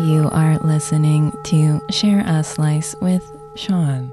[0.00, 3.22] You are listening to Share a Slice with
[3.54, 4.12] Sean.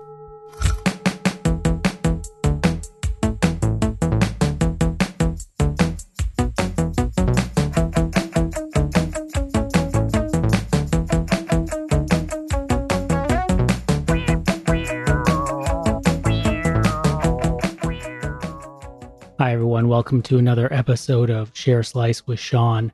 [19.39, 19.87] Hi, everyone.
[19.87, 22.91] Welcome to another episode of Share a Slice with Sean.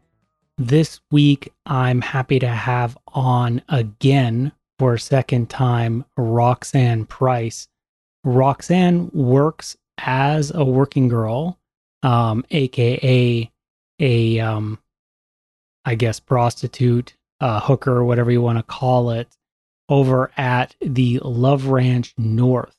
[0.59, 7.68] This week, I'm happy to have on again for a second time Roxanne Price.
[8.23, 11.59] Roxanne works as a working girl,
[12.01, 13.51] um, aka
[13.99, 14.79] a, um,
[15.85, 19.27] I guess, prostitute, uh, hooker, whatever you want to call it,
[19.89, 22.75] over at the Love Ranch North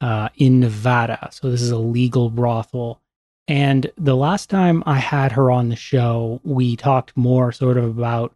[0.00, 1.28] uh, in Nevada.
[1.30, 3.01] So this is a legal brothel.
[3.48, 7.84] And the last time I had her on the show, we talked more sort of
[7.84, 8.34] about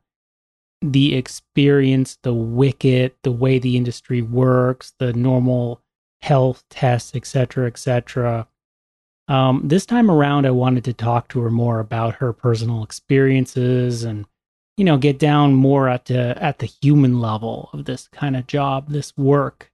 [0.82, 5.80] the experience, the wicket, the way the industry works, the normal
[6.22, 8.46] health tests, etc., etc.
[9.28, 14.04] Um, this time around, I wanted to talk to her more about her personal experiences
[14.04, 14.26] and,
[14.76, 18.46] you know, get down more at the at the human level of this kind of
[18.46, 19.70] job, this work.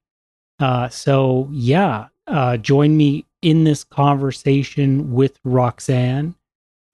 [0.59, 6.35] Uh, so yeah, uh, join me in this conversation with Roxanne.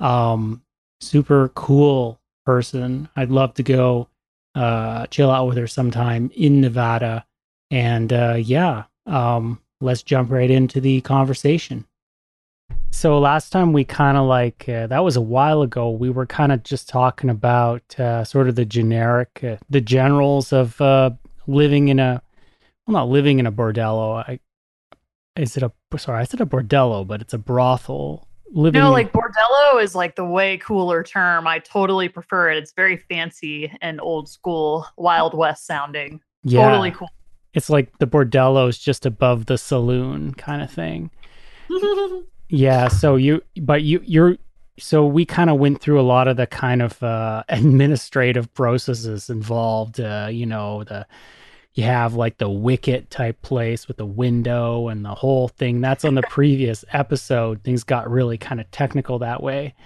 [0.00, 0.62] Um,
[1.00, 3.08] super cool person.
[3.16, 4.08] I'd love to go
[4.54, 7.26] uh, chill out with her sometime in Nevada.
[7.70, 11.84] And uh, yeah, um, let's jump right into the conversation.
[12.90, 15.90] So last time we kind of like uh, that was a while ago.
[15.90, 20.52] We were kind of just talking about uh, sort of the generic, uh, the generals
[20.52, 21.10] of uh,
[21.46, 22.22] living in a
[22.86, 24.24] well, not living in a bordello.
[24.26, 24.40] I,
[25.38, 26.20] is it a sorry?
[26.20, 28.26] I said a bordello, but it's a brothel.
[28.50, 31.46] Living No, like bordello is like the way cooler term.
[31.46, 32.56] I totally prefer it.
[32.56, 36.20] It's very fancy and old school, Wild West sounding.
[36.44, 37.10] yeah, Totally cool.
[37.52, 41.10] It's like the bordello is just above the saloon kind of thing.
[42.50, 42.88] Yeah.
[42.88, 44.38] So you, but you, you're,
[44.78, 49.28] so we kind of went through a lot of the kind of uh, administrative processes
[49.28, 50.00] involved.
[50.00, 51.06] Uh, you know, the
[51.78, 55.80] you have like the wicket type place with the window and the whole thing.
[55.80, 57.62] That's on the previous episode.
[57.62, 59.76] Things got really kind of technical that way.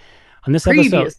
[0.47, 1.13] On this episode,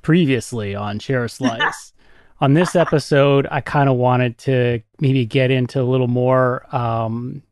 [0.00, 1.92] previously on Share Slice.
[2.40, 7.42] on this episode, I kind of wanted to maybe get into a little more um,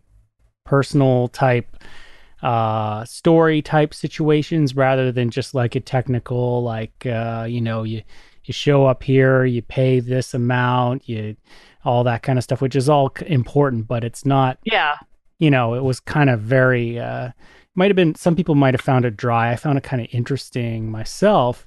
[0.64, 1.76] personal type
[2.42, 8.02] uh story type situations rather than just like a technical like uh you know you
[8.42, 11.36] you show up here you pay this amount you
[11.84, 14.94] all that kind of stuff which is all important but it's not Yeah.
[15.38, 17.30] you know, it was kind of very uh
[17.74, 19.50] might have been some people might have found it dry.
[19.52, 21.66] I found it kind of interesting myself.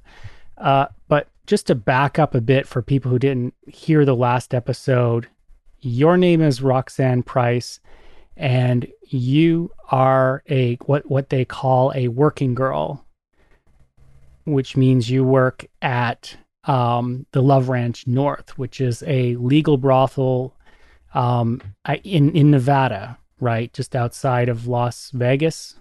[0.56, 4.52] Uh but just to back up a bit for people who didn't hear the last
[4.54, 5.28] episode,
[5.80, 7.80] your name is Roxanne Price
[8.36, 13.04] and you are a what what they call a working girl,
[14.44, 20.54] which means you work at um, the Love Ranch North, which is a legal brothel
[21.14, 21.62] um,
[22.04, 25.76] in in Nevada, right, just outside of Las Vegas.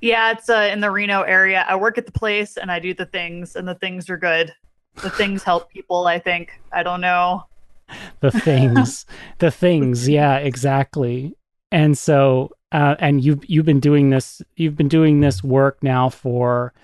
[0.00, 1.64] Yeah, it's uh, in the Reno area.
[1.68, 4.52] I work at the place and I do the things, and the things are good.
[4.96, 6.60] The things help people, I think.
[6.72, 7.44] I don't know.
[8.20, 9.06] The things,
[9.38, 11.34] the things, yeah, exactly.
[11.72, 16.10] And so, uh, and you've you've been doing this, you've been doing this work now
[16.10, 16.74] for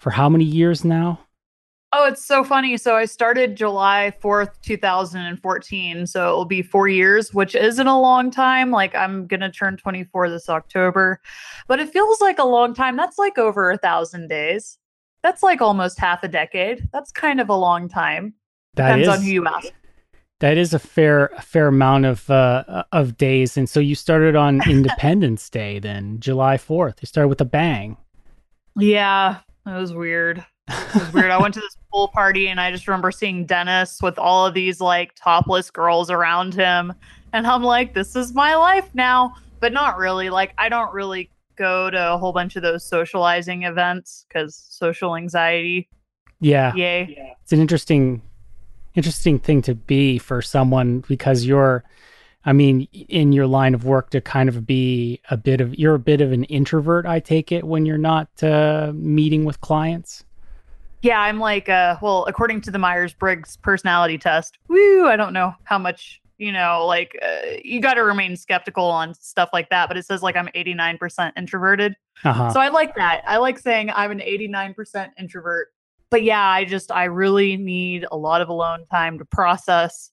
[0.00, 1.20] for how many years now?
[1.92, 2.76] Oh, it's so funny.
[2.76, 6.06] So I started July 4th, 2014.
[6.06, 8.70] So it will be four years, which isn't a long time.
[8.70, 11.20] Like I'm going to turn 24 this October,
[11.66, 12.96] but it feels like a long time.
[12.96, 14.78] That's like over a thousand days.
[15.22, 16.88] That's like almost half a decade.
[16.92, 18.34] That's kind of a long time.
[18.74, 19.68] That Depends is on who you ask.
[20.40, 23.56] that is a fair a fair amount of uh, of days.
[23.56, 26.96] And so you started on Independence Day, then July fourth.
[27.00, 27.96] You started with a bang.
[28.76, 30.44] Yeah, it was weird.
[30.68, 31.30] It was weird.
[31.30, 34.54] I went to this pool party and I just remember seeing Dennis with all of
[34.54, 36.92] these like topless girls around him.
[37.32, 39.34] And I'm like, this is my life now.
[39.60, 40.30] But not really.
[40.30, 45.16] Like, I don't really go to a whole bunch of those socializing events because social
[45.16, 45.88] anxiety.
[46.40, 47.36] Yeah, Yay.
[47.42, 48.22] it's an interesting
[48.94, 51.84] interesting thing to be for someone because you're
[52.44, 55.96] I mean, in your line of work to kind of be a bit of you're
[55.96, 60.24] a bit of an introvert, I take it, when you're not uh, meeting with clients.
[61.02, 65.32] Yeah, I'm like, uh, well, according to the Myers Briggs personality test, woo, I don't
[65.32, 69.70] know how much, you know, like, uh, you got to remain skeptical on stuff like
[69.70, 69.88] that.
[69.88, 71.94] But it says like I'm 89% introverted.
[72.24, 72.50] Uh-huh.
[72.50, 73.22] So I like that.
[73.26, 75.68] I like saying I'm an 89% introvert.
[76.10, 80.10] but yeah, I just I really need a lot of alone time to process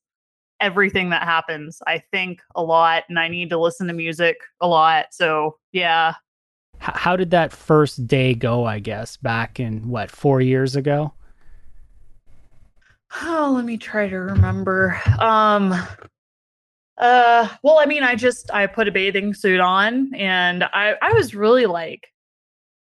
[0.60, 1.82] everything that happens.
[1.86, 5.08] I think a lot and I need to listen to music a lot.
[5.12, 6.16] So, yeah.
[6.80, 11.14] How did that first day go, I guess, back in what, 4 years ago?
[13.22, 15.00] Oh, let me try to remember.
[15.20, 15.74] Um
[16.98, 21.14] uh well, I mean, I just I put a bathing suit on and I I
[21.14, 22.08] was really like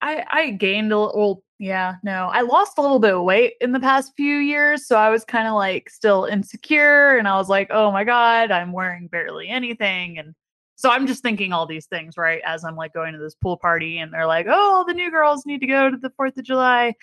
[0.02, 2.30] I I gained a little yeah, no.
[2.34, 5.24] I lost a little bit of weight in the past few years, so I was
[5.26, 9.48] kind of like still insecure and I was like, "Oh my god, I'm wearing barely
[9.50, 10.36] anything." And
[10.76, 12.42] so I'm just thinking all these things, right?
[12.46, 15.46] As I'm like going to this pool party and they're like, "Oh, the new girls
[15.46, 16.94] need to go to the 4th of July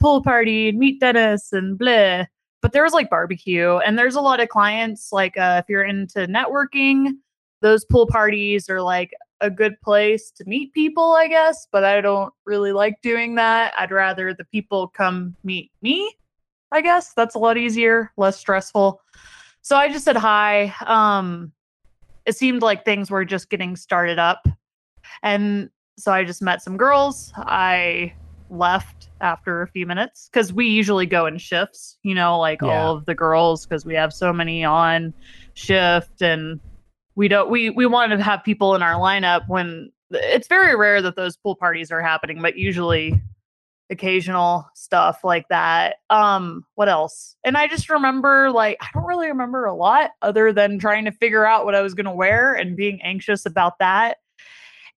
[0.00, 2.24] pool party and meet Dennis and blah."
[2.62, 5.84] But there was like barbecue and there's a lot of clients like uh, if you're
[5.84, 7.12] into networking,
[7.62, 12.00] those pool parties are like a good place to meet people, I guess, but I
[12.00, 13.72] don't really like doing that.
[13.78, 16.14] I'd rather the people come meet me,
[16.72, 17.14] I guess.
[17.14, 19.00] That's a lot easier, less stressful.
[19.62, 20.74] So I just said hi.
[20.84, 21.52] Um
[22.26, 24.46] it seemed like things were just getting started up.
[25.22, 27.32] And so I just met some girls.
[27.36, 28.14] I
[28.50, 32.68] left after a few minutes cuz we usually go in shifts, you know, like yeah.
[32.68, 35.14] all of the girls cuz we have so many on
[35.54, 36.58] shift and
[37.14, 41.00] we don't we we want to have people in our lineup when it's very rare
[41.00, 43.20] that those pool parties are happening but usually
[43.90, 45.96] occasional stuff like that.
[46.08, 47.36] Um what else?
[47.44, 51.12] And i just remember like i don't really remember a lot other than trying to
[51.12, 54.18] figure out what i was going to wear and being anxious about that.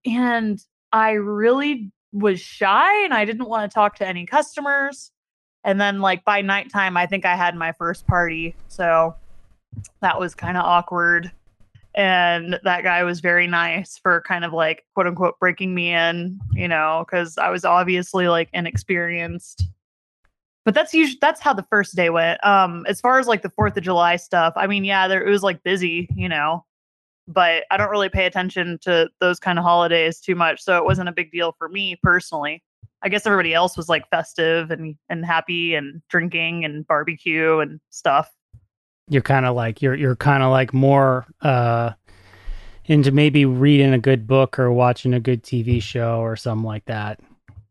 [0.06, 0.60] And
[0.92, 5.12] i really was shy and i didn't want to talk to any customers.
[5.64, 8.56] And then like by nighttime i think i had my first party.
[8.68, 9.16] So
[10.02, 11.32] that was kind of awkward
[11.96, 16.40] and that guy was very nice for kind of like quote unquote breaking me in
[16.54, 19.68] you know because i was obviously like inexperienced.
[20.66, 22.44] But that's usually that's how the first day went.
[22.46, 25.30] Um as far as like the fourth of july stuff i mean yeah there it
[25.30, 26.66] was like busy you know
[27.28, 30.86] but i don't really pay attention to those kind of holidays too much so it
[30.86, 32.64] wasn't a big deal for me personally.
[33.06, 37.80] I guess everybody else was like festive and and happy and drinking and barbecue and
[37.90, 38.32] stuff
[39.10, 41.92] you're kind of like you're you're kind of like more uh
[42.86, 46.86] into maybe reading a good book or watching a good TV show or something like
[46.86, 47.20] that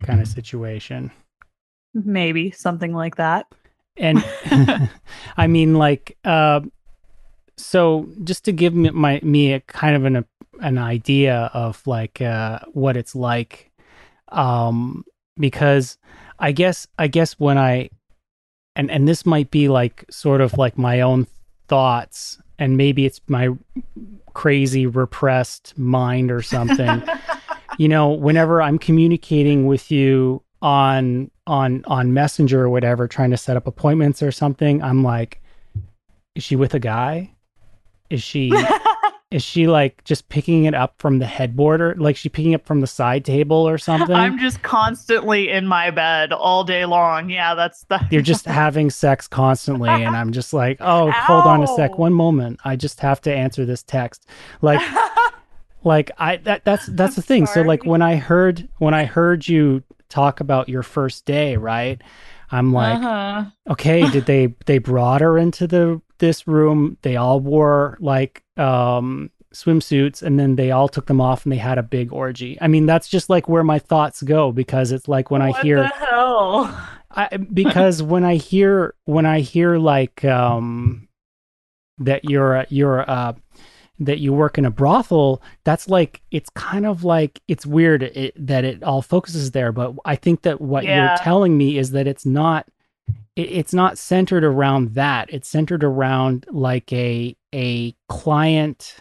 [0.03, 1.11] kind of situation.
[1.93, 3.47] Maybe something like that.
[3.97, 4.25] And
[5.37, 6.61] I mean like uh
[7.57, 10.25] so just to give me my me a kind of an
[10.61, 13.71] an idea of like uh what it's like
[14.29, 15.05] um
[15.39, 15.99] because
[16.39, 17.91] I guess I guess when I
[18.77, 21.27] and and this might be like sort of like my own
[21.69, 23.49] thoughts and maybe it's my
[24.35, 27.03] crazy repressed mind or something.
[27.79, 33.39] You know whenever i'm communicating with you on on on messenger or whatever trying to
[33.39, 35.43] set up appointments or something i'm like
[36.35, 37.35] is she with a guy?
[38.11, 38.51] Is she
[39.33, 42.67] is she like just picking it up from the headboard or like she picking up
[42.67, 44.15] from the side table or something?
[44.15, 47.31] I'm just constantly in my bed all day long.
[47.31, 51.13] Yeah, that's the You're just having sex constantly and I'm just like, "Oh, Ow.
[51.13, 51.99] hold on a sec.
[51.99, 52.61] One moment.
[52.65, 54.27] I just have to answer this text."
[54.61, 54.81] Like
[55.85, 57.47] like I that that's that's the thing.
[57.47, 62.01] So like when I heard when I heard you talk about your first day, right?
[62.51, 63.45] I'm like, uh-huh.
[63.71, 66.97] okay, did they they brought her into the this room?
[67.03, 71.59] They all wore like um swimsuits and then they all took them off and they
[71.59, 72.57] had a big orgy.
[72.61, 75.63] I mean, that's just like where my thoughts go because it's like when what I
[75.63, 76.89] hear the hell?
[77.11, 81.09] I, because when I hear when I hear like um
[81.99, 83.35] that you're you're uh
[83.99, 88.35] that you work in a brothel, that's like it's kind of like it's weird it,
[88.47, 89.73] that it all focuses there.
[89.73, 91.09] But I think that what yeah.
[91.09, 92.67] you're telling me is that it's not
[93.37, 95.33] it, it's not centered around that.
[95.33, 98.97] It's centered around like a a client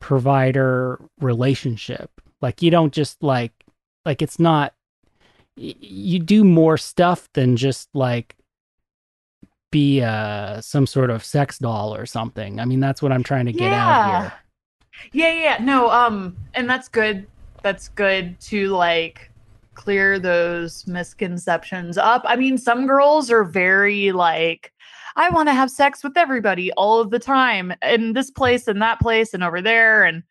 [0.00, 2.10] provider relationship.
[2.40, 3.52] Like you don't just like
[4.04, 4.74] like it's not
[5.56, 8.36] you do more stuff than just like
[9.70, 12.60] be uh some sort of sex doll or something.
[12.60, 13.88] I mean, that's what I'm trying to get yeah.
[13.88, 14.32] out here.
[15.12, 15.64] Yeah, yeah.
[15.64, 17.26] No, um and that's good.
[17.62, 19.30] That's good to like
[19.74, 22.22] clear those misconceptions up.
[22.24, 24.72] I mean, some girls are very like
[25.16, 28.82] I want to have sex with everybody all of the time in this place and
[28.82, 30.22] that place and over there and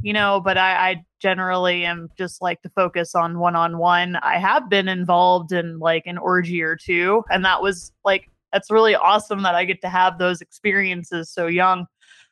[0.00, 4.14] you know, but I, I generally am just like to focus on one on one.
[4.16, 8.70] I have been involved in like an orgy or two, and that was like that's
[8.70, 11.86] really awesome that I get to have those experiences so young.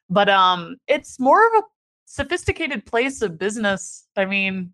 [0.09, 1.63] But um it's more of a
[2.07, 4.07] sophisticated place of business.
[4.17, 4.73] I mean,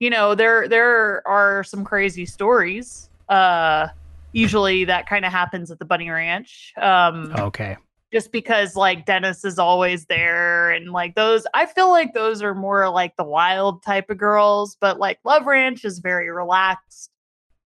[0.00, 3.08] you know, there there are some crazy stories.
[3.28, 3.88] Uh
[4.32, 6.72] usually that kind of happens at the Bunny Ranch.
[6.76, 7.76] Um, Okay.
[8.12, 12.54] just because like Dennis is always there and like those I feel like those are
[12.54, 17.10] more like the wild type of girls, but like Love Ranch is very relaxed,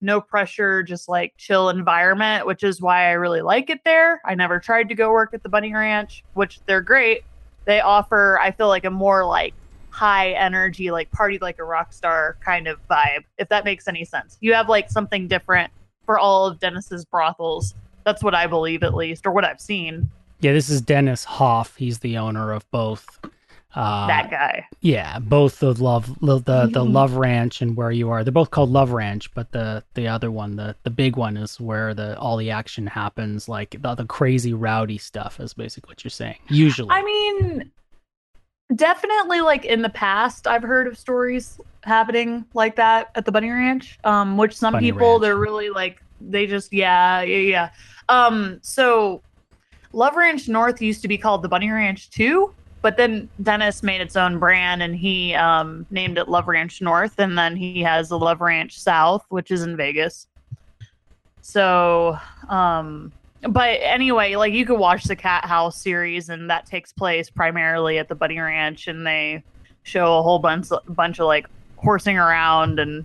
[0.02, 4.20] no pressure, just like chill environment, which is why I really like it there.
[4.26, 7.22] I never tried to go work at the Bunny Ranch, which they're great.
[7.66, 9.54] They offer I feel like a more like
[9.98, 14.04] high energy like party like a rock star kind of vibe, if that makes any
[14.04, 14.38] sense.
[14.40, 15.72] You have like something different
[16.06, 17.74] for all of Dennis's brothels.
[18.04, 20.08] That's what I believe at least or what I've seen.
[20.40, 21.74] Yeah, this is Dennis Hof.
[21.74, 23.18] He's the owner of both.
[23.74, 24.66] Uh, that guy.
[24.80, 26.84] Yeah, both the love the the, the.
[26.84, 28.22] Love Ranch and where you are.
[28.22, 31.60] They're both called Love Ranch, but the the other one, the the big one, is
[31.60, 33.48] where the all the action happens.
[33.48, 36.38] Like the, the crazy rowdy stuff is basically what you're saying.
[36.48, 37.72] Usually, I mean,
[38.74, 43.50] definitely like in the past, I've heard of stories happening like that at the Bunny
[43.50, 43.98] Ranch.
[44.04, 45.22] Um, which some Bunny people Ranch.
[45.22, 47.70] they're really like they just yeah yeah yeah.
[48.08, 49.22] Um, so
[49.92, 52.54] Love Ranch North used to be called the Bunny Ranch too.
[52.80, 57.18] But then Dennis made its own brand and he um, named it Love Ranch North.
[57.18, 60.28] And then he has the Love Ranch South, which is in Vegas.
[61.40, 62.16] So,
[62.48, 67.98] um, but anyway, like you could watch the Cathouse series, and that takes place primarily
[67.98, 69.44] at the Bunny Ranch, and they
[69.84, 73.04] show a whole bunch, bunch of like horsing around, and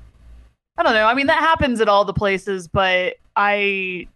[0.77, 1.05] I don't know.
[1.05, 4.07] I mean, that happens at all the places, but I,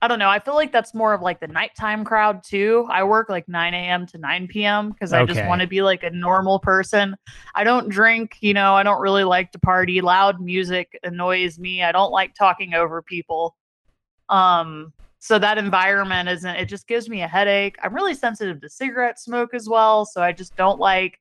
[0.00, 0.28] I don't know.
[0.28, 2.86] I feel like that's more of like the nighttime crowd too.
[2.88, 4.06] I work like 9 a.m.
[4.08, 4.90] to 9 p.m.
[4.90, 7.16] because I just want to be like a normal person.
[7.54, 8.74] I don't drink, you know.
[8.74, 10.00] I don't really like to party.
[10.00, 11.82] Loud music annoys me.
[11.82, 13.56] I don't like talking over people.
[14.28, 14.92] Um,
[15.24, 16.56] so that environment isn't.
[16.56, 17.76] It just gives me a headache.
[17.82, 21.18] I'm really sensitive to cigarette smoke as well, so I just don't like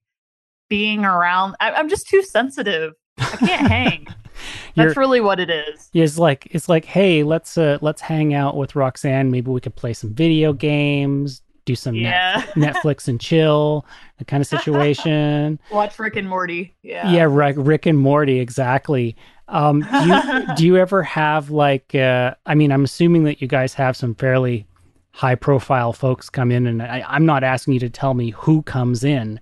[0.69, 1.55] being around.
[1.62, 2.95] I, I'm just too sensitive.
[3.17, 4.07] I can't hang.
[4.75, 5.89] That's really what it is.
[5.93, 9.31] it's like it's like, hey, let's uh let's hang out with Roxanne.
[9.31, 13.86] Maybe we could play some video games, do some Net- Netflix and chill,
[14.17, 15.62] that kind of situation.
[15.72, 16.75] Watch Rick and Morty.
[16.81, 17.10] Yeah.
[17.10, 19.15] yeah, Rick, Rick and Morty, exactly.
[19.47, 21.93] Um, do you do you ever have like?
[21.95, 24.65] Uh, I mean, I'm assuming that you guys have some fairly
[25.12, 28.62] high profile folks come in, and I, I'm not asking you to tell me who
[28.63, 29.39] comes in,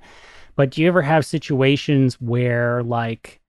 [0.55, 3.39] but do you ever have situations where like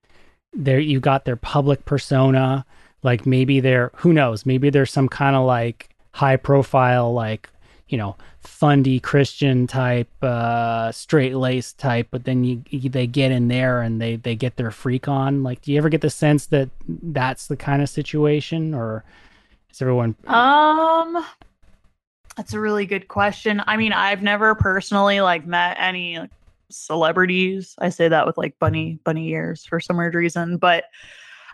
[0.52, 2.64] there you got their public persona,
[3.02, 7.48] like maybe they're who knows, maybe there's some kind of like high profile like
[7.88, 13.30] you know fundy christian type uh straight laced type but then you, you they get
[13.30, 16.10] in there and they they get their freak on like do you ever get the
[16.10, 19.04] sense that that's the kind of situation or
[19.70, 21.24] is everyone Um,
[22.36, 23.62] that's a really good question.
[23.66, 26.18] I mean, I've never personally like met any
[26.70, 27.74] celebrities.
[27.78, 30.84] I say that with like bunny bunny ears for some weird reason, but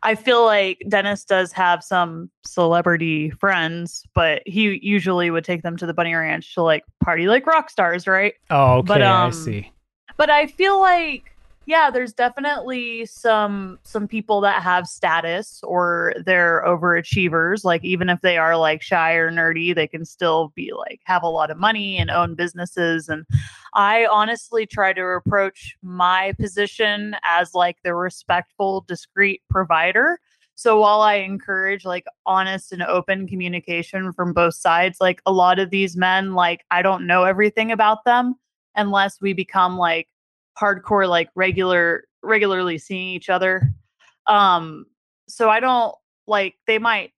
[0.02, 5.76] I feel like Dennis does have some celebrity friends, but he usually would take them
[5.76, 8.34] to the bunny ranch to like party like rock stars, right?
[8.50, 9.72] oh okay But, i um, see
[10.16, 11.32] but I feel like
[11.68, 17.62] yeah, there's definitely some some people that have status or they're overachievers.
[17.62, 21.22] Like even if they are like shy or nerdy, they can still be like have
[21.22, 23.10] a lot of money and own businesses.
[23.10, 23.26] And
[23.74, 30.20] I honestly try to approach my position as like the respectful, discreet provider.
[30.54, 35.58] So while I encourage like honest and open communication from both sides, like a lot
[35.58, 38.36] of these men, like I don't know everything about them
[38.74, 40.08] unless we become like
[40.60, 43.70] hardcore like regular regularly seeing each other.
[44.26, 44.86] Um
[45.28, 45.94] so i don't
[46.26, 47.12] like they might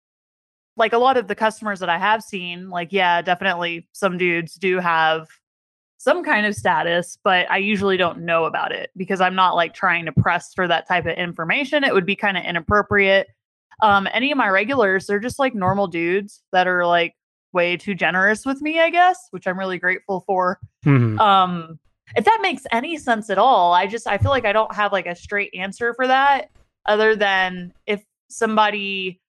[0.77, 4.55] like a lot of the customers that i have seen like yeah definitely some dudes
[4.55, 5.29] do have
[5.99, 9.75] some kind of status but i usually don't know about it because i'm not like
[9.75, 11.85] trying to press for that type of information.
[11.85, 13.29] It would be kind of inappropriate.
[13.81, 17.15] Um any of my regulars they're just like normal dudes that are like
[17.53, 20.59] way too generous with me i guess which i'm really grateful for.
[20.85, 21.19] Mhm.
[21.21, 21.79] um
[22.17, 24.93] if that makes any sense at all i just i feel like i don't have
[24.93, 26.51] like a straight answer for that
[26.87, 29.21] other than if somebody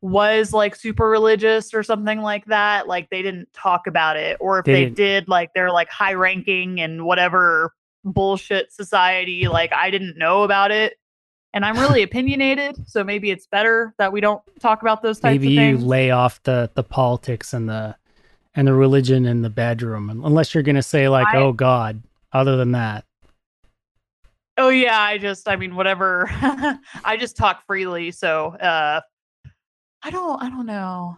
[0.00, 4.60] was like super religious or something like that like they didn't talk about it or
[4.60, 7.72] if They they, didn't- like they're like high ranking and whatever
[8.04, 10.94] bullshit society like i didn't know about it
[11.52, 15.40] and i'm really opinionated so maybe it's better that we don't talk about those types
[15.40, 15.80] maybe of things.
[15.82, 17.96] you lay off the the politics and the
[18.54, 22.00] and the religion in the bedroom unless you're gonna say like I- oh god
[22.32, 23.04] other than that
[24.58, 26.26] Oh yeah, I just I mean whatever.
[27.04, 29.00] I just talk freely, so uh
[30.02, 31.16] I don't I don't know.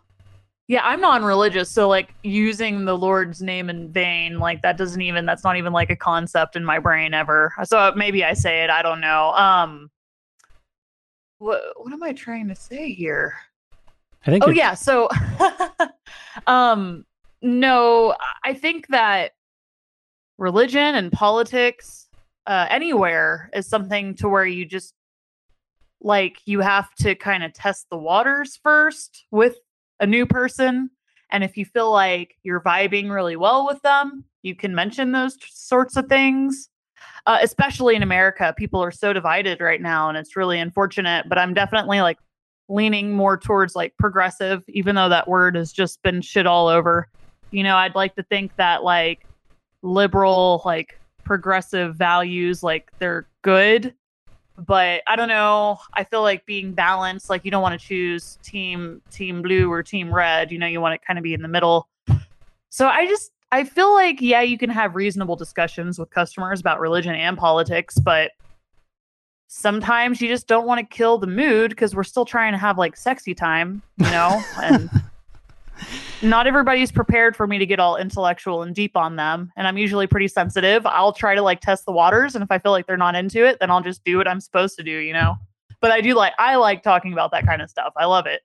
[0.69, 5.25] Yeah, I'm non-religious, so like using the Lord's name in vain, like that doesn't even
[5.25, 7.55] that's not even like a concept in my brain ever.
[7.65, 9.31] So maybe I say it, I don't know.
[9.31, 9.91] Um
[11.39, 13.35] what what am I trying to say here?
[14.27, 14.45] I think.
[14.47, 15.09] Oh yeah, so
[16.47, 17.07] um
[17.41, 18.15] no,
[18.45, 19.33] I think that
[20.41, 22.09] religion and politics
[22.47, 24.95] uh anywhere is something to where you just
[26.01, 29.57] like you have to kind of test the waters first with
[30.01, 30.91] a new person
[31.31, 35.37] and if you feel like you're vibing really well with them, you can mention those
[35.37, 36.69] t- sorts of things.
[37.27, 41.29] Uh, especially in America, people are so divided right now, and it's really unfortunate.
[41.29, 42.19] But I'm definitely like
[42.69, 47.09] leaning more towards like progressive, even though that word has just been shit all over.
[47.51, 49.27] You know, I'd like to think that like
[49.83, 53.95] liberal, like progressive values, like they're good.
[54.59, 55.79] But I don't know.
[55.95, 59.83] I feel like being balanced, like you don't want to choose team team blue or
[59.83, 60.53] team red.
[60.53, 61.89] You know, you want to kind of be in the middle.
[62.69, 66.79] So I just I feel like yeah, you can have reasonable discussions with customers about
[66.79, 68.33] religion and politics, but
[69.53, 72.79] sometimes you just don't want to kill the mood because we're still trying to have
[72.79, 74.41] like sexy time, you know?
[74.63, 74.89] and
[76.23, 79.51] not everybody's prepared for me to get all intellectual and deep on them.
[79.57, 80.85] And I'm usually pretty sensitive.
[80.87, 82.35] I'll try to like test the waters.
[82.35, 84.41] And if I feel like they're not into it, then I'll just do what I'm
[84.41, 85.37] supposed to do, you know?
[85.81, 87.93] But I do like, I like talking about that kind of stuff.
[87.97, 88.43] I love it.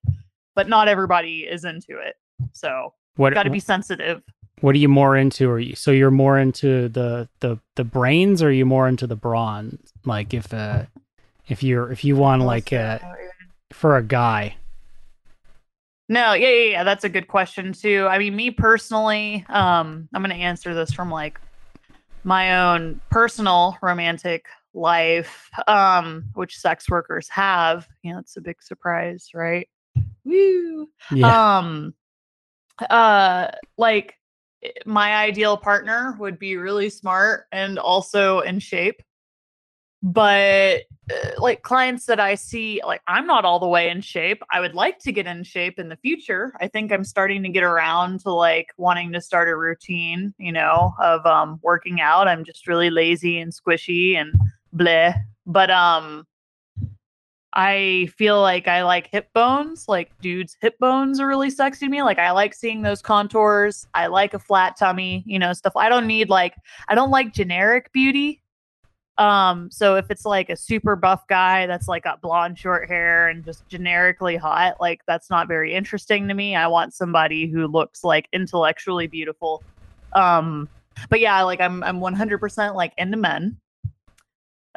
[0.55, 2.15] But not everybody is into it.
[2.53, 4.21] So what got to be sensitive.
[4.61, 5.49] what are you more into?
[5.49, 9.05] Are you so you're more into the the the brains, or are you more into
[9.05, 9.79] the brawn?
[10.05, 10.83] Like if uh
[11.47, 12.99] if you're if you want like uh
[13.73, 14.55] for a guy,
[16.07, 16.83] No, yeah, yeah, yeah.
[16.83, 18.07] That's a good question too.
[18.09, 21.39] I mean, me personally, um, I'm gonna answer this from like
[22.23, 27.87] my own personal romantic life, um, which sex workers have.
[28.03, 29.67] You know, it's a big surprise, right?
[30.25, 30.89] Woo.
[31.11, 31.93] yeah, Um,
[32.89, 33.47] uh,
[33.77, 34.15] like
[34.85, 39.01] my ideal partner would be really smart and also in shape.
[40.05, 44.43] But uh, like clients that I see, like I'm not all the way in shape.
[44.51, 46.53] I would like to get in shape in the future.
[46.61, 50.51] I think I'm starting to get around to like wanting to start a routine, you
[50.51, 52.27] know, of um working out.
[52.27, 54.31] I'm just really lazy and squishy and
[54.75, 55.19] bleh.
[55.47, 56.27] But um
[57.53, 59.85] I feel like I like hip bones.
[59.87, 62.03] Like dudes' hip bones are really sexy to me.
[62.03, 63.87] Like I like seeing those contours.
[63.95, 65.75] I like a flat tummy, you know, stuff.
[65.75, 66.53] I don't need like
[66.89, 68.43] I don't like generic beauty.
[69.17, 73.29] Um, so if it's like a super buff guy that's like got blonde short hair
[73.29, 76.55] and just generically hot, like that's not very interesting to me.
[76.55, 79.63] I want somebody who looks like intellectually beautiful.
[80.13, 80.67] Um,
[81.09, 83.57] but yeah, like I'm I'm 100% like into men.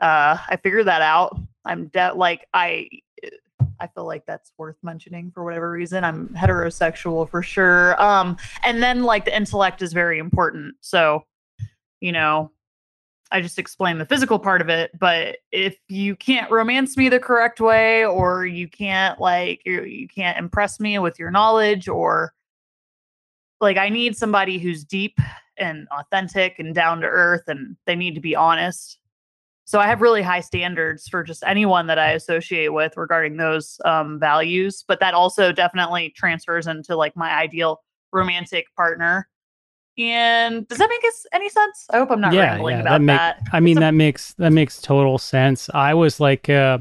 [0.01, 1.37] Uh, I figured that out.
[1.65, 2.89] I'm de- like I
[3.81, 6.05] I feel like that's worth mentioning for whatever reason.
[6.05, 8.01] I'm heterosexual for sure.
[8.03, 10.75] Um, and then like the intellect is very important.
[10.81, 11.25] So,
[12.01, 12.51] you know,
[13.31, 17.21] I just explained the physical part of it, but if you can't romance me the
[17.21, 22.33] correct way, or you can't like you, you can't impress me with your knowledge, or
[23.61, 25.19] like I need somebody who's deep
[25.59, 28.99] and authentic and down to earth, and they need to be honest.
[29.67, 33.79] So I have really high standards for just anyone that I associate with regarding those
[33.85, 39.29] um, values, but that also definitely transfers into like my ideal romantic partner.
[39.99, 41.87] And does that make us any sense?
[41.91, 42.81] I hope I'm not yeah, rambling yeah.
[42.83, 43.43] about That make that.
[43.53, 45.69] I mean a- that makes that makes total sense.
[45.75, 46.79] I was like, uh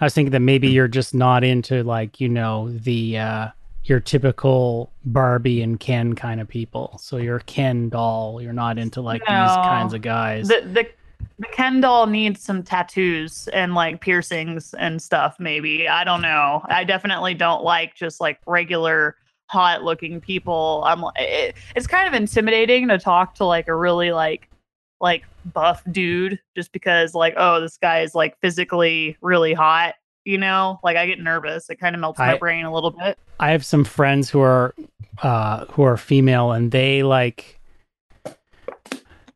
[0.00, 3.48] I was thinking that maybe you're just not into like you know the uh
[3.84, 6.96] your typical Barbie and Ken kind of people.
[7.02, 8.40] So you're Ken doll.
[8.40, 10.48] You're not into like these kinds of guys.
[10.48, 10.86] the the
[11.38, 15.36] the Ken doll needs some tattoos and like piercings and stuff.
[15.40, 16.62] Maybe I don't know.
[16.66, 19.16] I definitely don't like just like regular
[19.54, 20.82] hot looking people.
[20.84, 24.50] I'm like, it, it's kind of intimidating to talk to like a really like
[25.00, 29.94] like buff dude just because like oh this guy is like physically really hot.
[30.24, 31.70] You know, like I get nervous.
[31.70, 33.18] It kind of melts my brain a little bit.
[33.38, 34.74] I have some friends who are
[35.22, 37.60] uh who are female and they like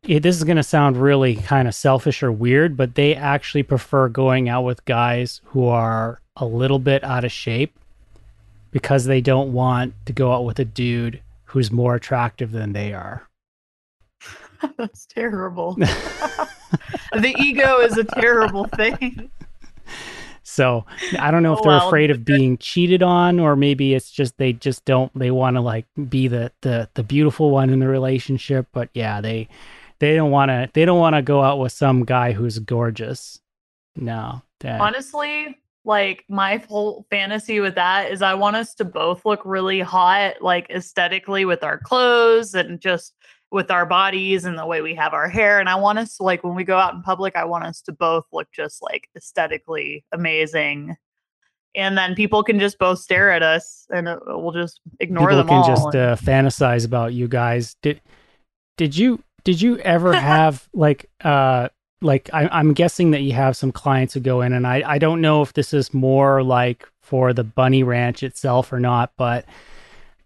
[0.03, 3.63] it, this is going to sound really kind of selfish or weird, but they actually
[3.63, 7.79] prefer going out with guys who are a little bit out of shape
[8.71, 12.93] because they don't want to go out with a dude who's more attractive than they
[12.93, 13.27] are.
[14.77, 15.75] That's terrible.
[17.13, 19.31] the ego is a terrible thing.
[20.43, 20.85] So
[21.19, 24.37] I don't know if Oh, they're afraid of being cheated on, or maybe it's just
[24.39, 27.87] they just don't they want to like be the the the beautiful one in the
[27.89, 28.67] relationship.
[28.73, 29.49] But yeah, they
[30.01, 33.41] they don't want to they don't want to go out with some guy who's gorgeous.
[33.95, 35.57] No, that- Honestly,
[35.89, 40.35] like my whole fantasy with that is I want us to both look really hot,
[40.43, 43.15] like aesthetically with our clothes and just
[43.51, 45.59] with our bodies and the way we have our hair.
[45.59, 47.81] And I want us to like when we go out in public, I want us
[47.83, 50.95] to both look just like aesthetically amazing.
[51.75, 55.37] and then people can just both stare at us and it, we'll just ignore People
[55.39, 57.77] them can just uh, fantasize about you guys.
[57.81, 58.03] Did
[58.77, 61.71] did you did you ever have like uh
[62.01, 64.99] like I, I'm guessing that you have some clients who go in, and I I
[64.99, 69.45] don't know if this is more like for the bunny ranch itself or not, but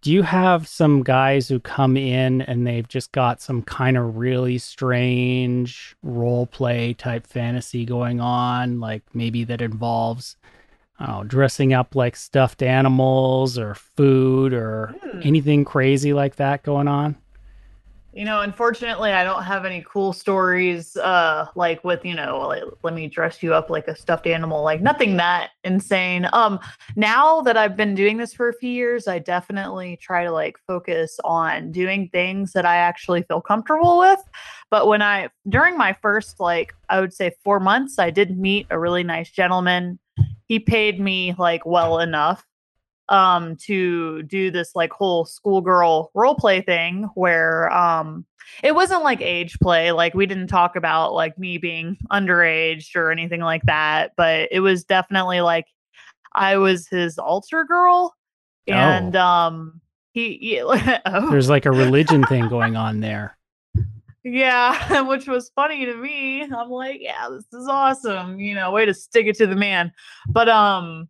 [0.00, 4.16] do you have some guys who come in and they've just got some kind of
[4.16, 10.36] really strange role play type fantasy going on, like maybe that involves
[11.00, 15.20] know, dressing up like stuffed animals or food or Hmm.
[15.22, 17.16] anything crazy like that going on?
[18.14, 22.62] You know, unfortunately, I don't have any cool stories uh like with, you know, like,
[22.82, 26.28] let me dress you up like a stuffed animal, like nothing that insane.
[26.34, 26.60] Um
[26.94, 30.58] now that I've been doing this for a few years, I definitely try to like
[30.66, 34.20] focus on doing things that I actually feel comfortable with.
[34.70, 38.66] But when I during my first like I would say 4 months, I did meet
[38.68, 39.98] a really nice gentleman.
[40.48, 42.44] He paid me like well enough
[43.08, 48.24] um to do this like whole schoolgirl role play thing where um
[48.62, 53.10] it wasn't like age play like we didn't talk about like me being underage or
[53.10, 55.66] anything like that but it was definitely like
[56.34, 58.14] i was his altar girl
[58.68, 59.80] and um
[60.12, 63.36] he, he oh, There's like a religion thing going on there.
[64.24, 66.42] yeah, which was funny to me.
[66.42, 68.38] I'm like, yeah, this is awesome.
[68.38, 69.92] You know, way to stick it to the man.
[70.28, 71.08] But um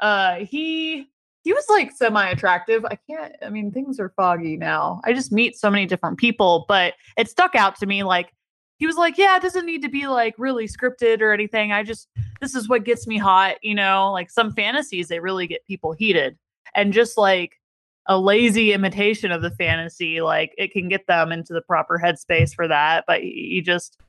[0.00, 1.08] uh he
[1.42, 2.84] he was like semi attractive.
[2.84, 5.00] I can't I mean things are foggy now.
[5.04, 8.32] I just meet so many different people, but it stuck out to me like
[8.78, 11.72] he was like, yeah, it doesn't need to be like really scripted or anything.
[11.72, 12.08] I just
[12.40, 15.92] this is what gets me hot, you know, like some fantasies they really get people
[15.92, 16.36] heated.
[16.74, 17.60] And just like
[18.06, 22.52] a lazy imitation of the fantasy like it can get them into the proper headspace
[22.52, 24.00] for that but he just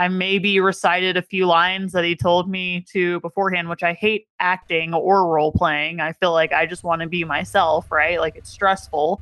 [0.00, 4.26] i maybe recited a few lines that he told me to beforehand which i hate
[4.40, 8.34] acting or role playing i feel like i just want to be myself right like
[8.36, 9.20] it's stressful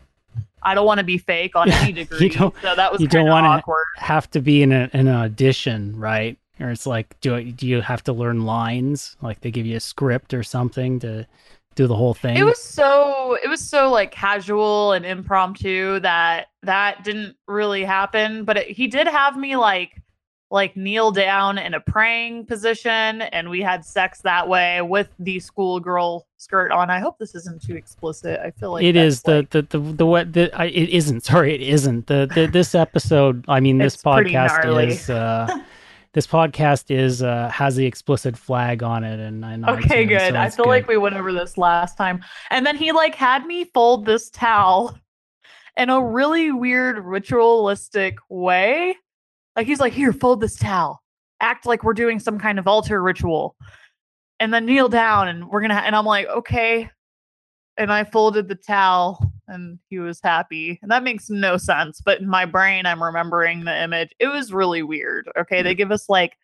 [0.62, 3.08] i don't want to be fake on any You degree don't- so that was you
[3.08, 6.38] don't wanna- awkward Have to be in a, an audition, right?
[6.60, 9.16] Or it's like, do do you have to learn lines?
[9.22, 11.24] Like they give you a script or something to
[11.76, 12.36] do the whole thing?
[12.36, 18.44] It was so it was so like casual and impromptu that that didn't really happen.
[18.44, 20.00] But it, he did have me like
[20.50, 25.38] like kneel down in a praying position, and we had sex that way with the
[25.40, 26.88] schoolgirl skirt on.
[26.90, 28.40] I hope this isn't too explicit.
[28.42, 31.24] I feel like it is the, like- the the the what the I, it isn't
[31.24, 35.48] sorry it isn't the, the this episode I mean this podcast is uh
[36.14, 40.32] this podcast is uh has the explicit flag on it and, and Okay, iTunes, good.
[40.32, 42.24] so I feel like we went over this last time.
[42.50, 44.98] And then he like had me fold this towel
[45.76, 48.96] in a really weird ritualistic way.
[49.58, 51.02] Like he's like, "Here, fold this towel.
[51.40, 53.56] Act like we're doing some kind of altar ritual."
[54.38, 56.88] And then kneel down and we're to and I'm like, "Okay."
[57.76, 60.78] And I folded the towel and he was happy.
[60.80, 64.10] And that makes no sense, but in my brain I'm remembering the image.
[64.20, 65.28] It was really weird.
[65.36, 66.36] Okay, they give us like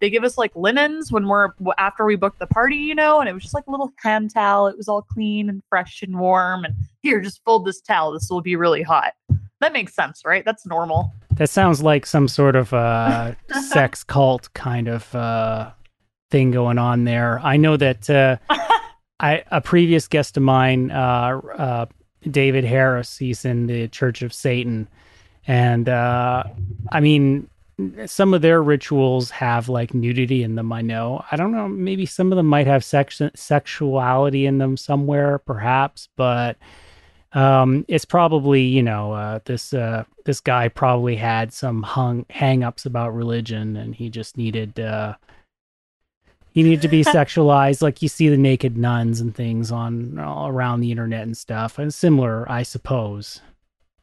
[0.00, 3.28] they give us like linens when we're after we booked the party, you know, and
[3.28, 4.66] it was just like a little hand towel.
[4.66, 6.64] It was all clean and fresh and warm.
[6.64, 8.12] And here, just fold this towel.
[8.12, 9.12] This will be really hot.
[9.62, 10.44] That makes sense, right?
[10.44, 11.14] That's normal.
[11.36, 13.34] that sounds like some sort of uh
[13.70, 15.70] sex cult kind of uh
[16.30, 18.36] thing going on there I know that uh
[19.20, 21.86] I a previous guest of mine uh uh
[22.28, 24.88] David Harris he's in the Church of Satan
[25.46, 26.44] and uh
[26.90, 27.48] I mean
[28.06, 32.06] some of their rituals have like nudity in them i know i don't know maybe
[32.06, 36.56] some of them might have sex sexuality in them somewhere perhaps but
[37.34, 42.84] um it's probably you know uh this uh this guy probably had some hung hang-ups
[42.84, 45.14] about religion and he just needed uh
[46.50, 50.48] he needed to be sexualized like you see the naked nuns and things on all
[50.48, 53.40] around the internet and stuff and similar i suppose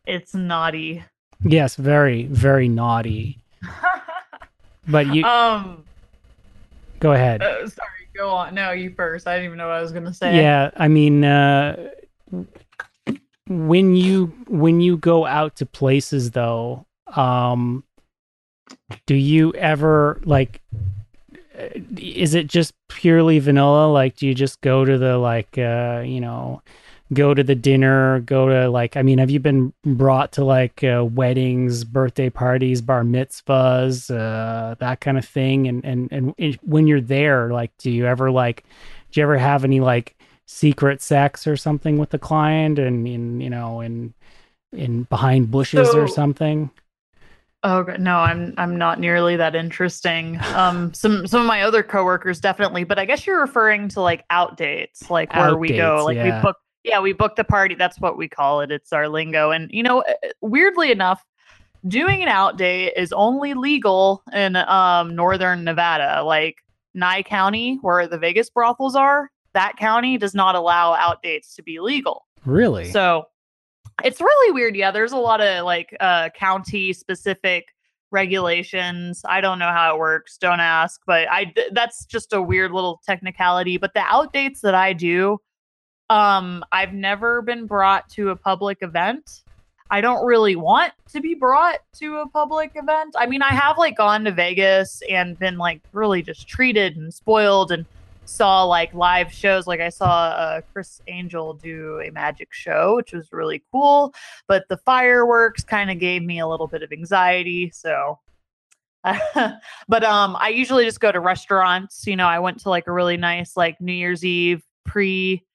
[0.08, 1.04] It's naughty.
[1.44, 3.38] yes very very naughty
[4.88, 5.84] but you um,
[7.00, 8.56] go ahead uh, sorry, go on.
[8.56, 9.28] No, you first.
[9.28, 10.36] I didn't even know what I was gonna say.
[10.38, 11.90] Yeah, I mean, uh,
[13.50, 16.86] when you when you go out to places, though,
[17.16, 17.84] um,
[19.08, 20.62] do you ever like?
[21.58, 23.92] uh, Is it just purely vanilla?
[23.92, 26.62] Like, do you just go to the like, uh, you know,
[27.12, 28.96] go to the dinner, go to like?
[28.96, 34.76] I mean, have you been brought to like uh, weddings, birthday parties, bar mitzvahs, uh,
[34.76, 35.68] that kind of thing?
[35.68, 38.64] And and and when you're there, like, do you ever like?
[39.12, 40.16] Do you ever have any like
[40.50, 44.12] secret sex or something with the client and in you know in
[44.74, 46.72] in behind bushes or something?
[47.62, 50.40] Oh no, I'm I'm not nearly that interesting.
[50.56, 54.26] Um, some some of my other coworkers definitely, but I guess you're referring to like
[54.30, 56.38] out dates, like where Out we go, like yeah.
[56.38, 56.58] we book.
[56.84, 57.76] Yeah, we booked the party.
[57.76, 58.72] That's what we call it.
[58.72, 59.52] It's our lingo.
[59.52, 61.24] And you know, uh, weirdly enough,
[61.88, 66.56] doing an out date is only legal in um northern Nevada, like
[66.96, 69.30] Nye County, where the Vegas brothels are.
[69.54, 72.26] That county does not allow out dates to be legal.
[72.46, 72.92] Really?
[72.92, 73.26] So
[74.04, 74.76] it's really weird.
[74.76, 77.66] Yeah, there's a lot of like uh county specific
[78.12, 79.22] regulations.
[79.28, 80.38] I don't know how it works.
[80.38, 84.76] Don't ask, but I th- that's just a weird little technicality, but the outdates that
[84.76, 85.40] I do
[86.10, 89.44] um I've never been brought to a public event.
[89.92, 93.16] I don't really want to be brought to a public event.
[93.18, 97.12] I mean, I have like gone to Vegas and been like really just treated and
[97.12, 97.86] spoiled and
[98.30, 99.68] saw like live shows.
[99.68, 104.14] Like I saw uh, Criss Angel do a magic show, which was really cool.
[104.48, 107.72] But the fireworks kind of gave me a little bit of anxiety.
[107.72, 108.20] So,
[109.04, 112.06] but um, I usually just go to restaurants.
[112.06, 115.46] You know, I went to like a really nice like New Year's Eve pre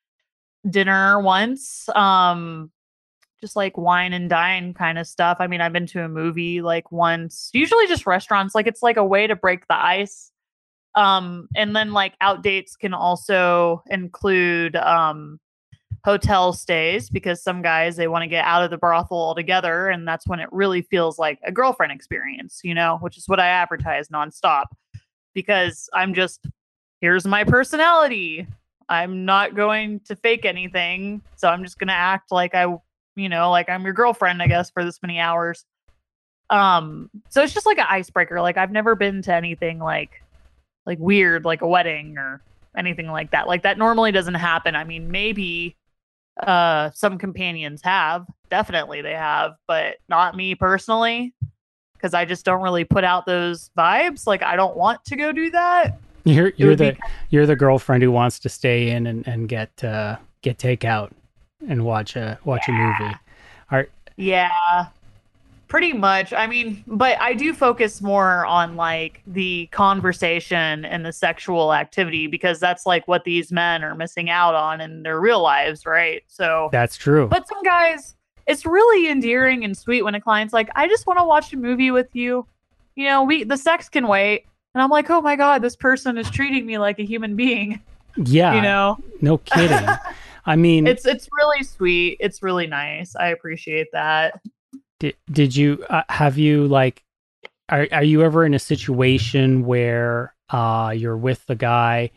[0.69, 1.89] dinner once.
[1.91, 2.71] Um,
[3.41, 5.37] just like wine and dine kind of stuff.
[5.39, 8.55] I mean, I've been to a movie like once, usually just restaurants.
[8.55, 10.33] Like it's like a way to break the ice.
[10.97, 15.41] Um, and then like out dates can also include um
[16.05, 20.07] hotel stays because some guys they want to get out of the brothel altogether, and
[20.07, 23.47] that's when it really feels like a girlfriend experience, you know, which is what I
[23.47, 24.67] advertise nonstop
[25.35, 26.47] because I'm just
[27.01, 28.47] here's my personality.
[28.89, 32.67] I'm not going to fake anything, so I'm just gonna act like I
[33.17, 35.65] you know, like I'm your girlfriend, I guess, for this many hours.
[36.51, 38.41] Um, so it's just like an icebreaker.
[38.41, 40.23] Like I've never been to anything like
[40.87, 42.41] like weird, like a wedding or
[42.77, 43.47] anything like that.
[43.47, 44.75] Like that normally doesn't happen.
[44.75, 45.77] I mean, maybe
[46.43, 51.35] uh some companions have, definitely they have, but not me personally.
[52.01, 54.27] Cause I just don't really put out those vibes.
[54.27, 55.99] Like I don't want to go do that.
[56.25, 56.97] you're you're would be the
[57.31, 61.13] you're the girlfriend who wants to stay in and, and get uh get takeout
[61.67, 63.15] and watch a watch a movie.
[64.17, 64.87] Yeah,
[65.69, 66.33] pretty much.
[66.33, 72.27] I mean, but I do focus more on like the conversation and the sexual activity
[72.27, 76.23] because that's like what these men are missing out on in their real lives, right?
[76.29, 77.27] So, That's true.
[77.29, 78.15] but some guys,
[78.47, 81.57] it's really endearing and sweet when a client's like, I just want to watch a
[81.57, 82.47] movie with you.
[82.95, 84.45] You know, we the sex can wait.
[84.75, 87.81] And I'm like, oh my God, this person is treating me like a human being.
[88.17, 89.89] yeah, You know, no kidding.
[90.47, 92.19] I mean, it's it's really sweet.
[92.21, 93.17] It's really nice.
[93.17, 94.41] I appreciate that.
[95.05, 97.03] Did, did you uh, have you like
[97.69, 102.11] are are you ever in a situation where uh you're with the guy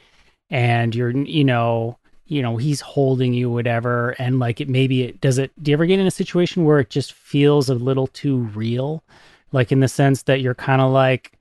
[0.50, 1.97] and you're you know
[2.28, 5.76] you know he's holding you whatever and like it maybe it does it do you
[5.76, 9.04] ever get in a situation where it just feels a little too real?
[9.52, 11.34] Like in the sense that you're kind of like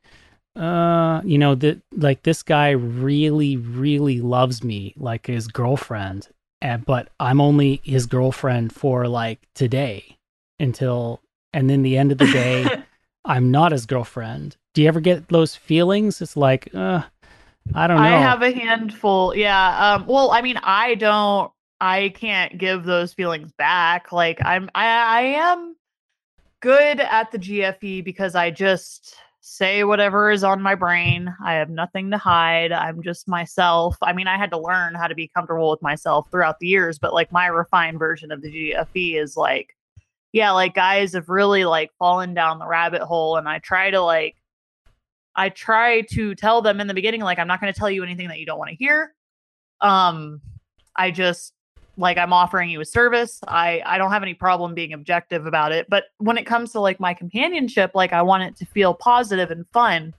[0.56, 6.28] uh you know that like this guy really really loves me like his girlfriend
[6.62, 10.16] and but i'm only his girlfriend for like today
[10.58, 11.20] until
[11.56, 12.66] and then the end of the day
[13.24, 17.02] i'm not his girlfriend do you ever get those feelings it's like uh
[17.74, 19.34] i don't know I have a handful.
[19.34, 19.94] Yeah.
[19.94, 21.50] Um, well, I mean, I don't.
[21.80, 24.12] I can't give those feelings back.
[24.12, 24.70] Like I'm.
[24.74, 25.76] I, I am
[26.60, 31.32] good at the GFE because I just say whatever is on my brain.
[31.44, 32.72] I have nothing to hide.
[32.72, 33.96] I'm just myself.
[34.02, 36.98] I mean, I had to learn how to be comfortable with myself throughout the years,
[36.98, 39.76] but like my refined version of the GFE is like,
[40.36, 44.02] yeah, like guys have really like fallen down the rabbit hole, and I try to
[44.02, 44.36] like
[45.34, 48.02] I try to tell them in the beginning, like, I'm not going to tell you
[48.02, 49.14] anything that you don't want to hear.
[49.80, 50.42] Um,
[50.94, 51.54] I just
[51.96, 53.40] like I'm offering you a service.
[53.48, 55.86] I I don't have any problem being objective about it.
[55.88, 59.50] But when it comes to like my companionship, like I want it to feel positive
[59.50, 60.12] and fun.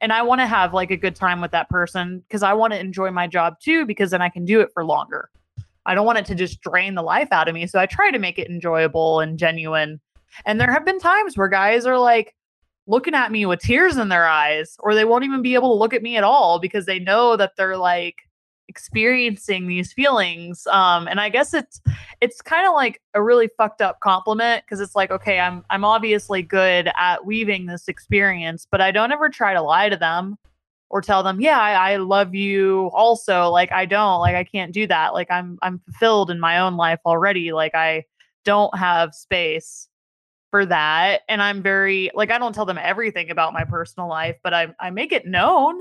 [0.00, 2.74] And I want to have like a good time with that person because I want
[2.74, 5.30] to enjoy my job too, because then I can do it for longer.
[5.86, 7.66] I don't want it to just drain the life out of me.
[7.66, 10.00] So I try to make it enjoyable and genuine.
[10.46, 12.34] And there have been times where guys are like,
[12.86, 15.78] looking at me with tears in their eyes or they won't even be able to
[15.78, 18.22] look at me at all because they know that they're like
[18.68, 21.82] experiencing these feelings um and i guess it's
[22.22, 25.84] it's kind of like a really fucked up compliment because it's like okay i'm i'm
[25.84, 30.38] obviously good at weaving this experience but i don't ever try to lie to them
[30.90, 34.72] or tell them yeah I, I love you also like i don't like i can't
[34.72, 38.04] do that like i'm i'm fulfilled in my own life already like i
[38.44, 39.88] don't have space
[40.50, 44.36] for that and i'm very like i don't tell them everything about my personal life
[44.44, 45.80] but i i make it known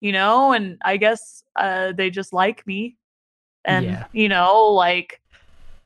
[0.00, 2.96] you know and i guess uh they just like me
[3.64, 4.06] and Yeah.
[4.12, 5.20] you know like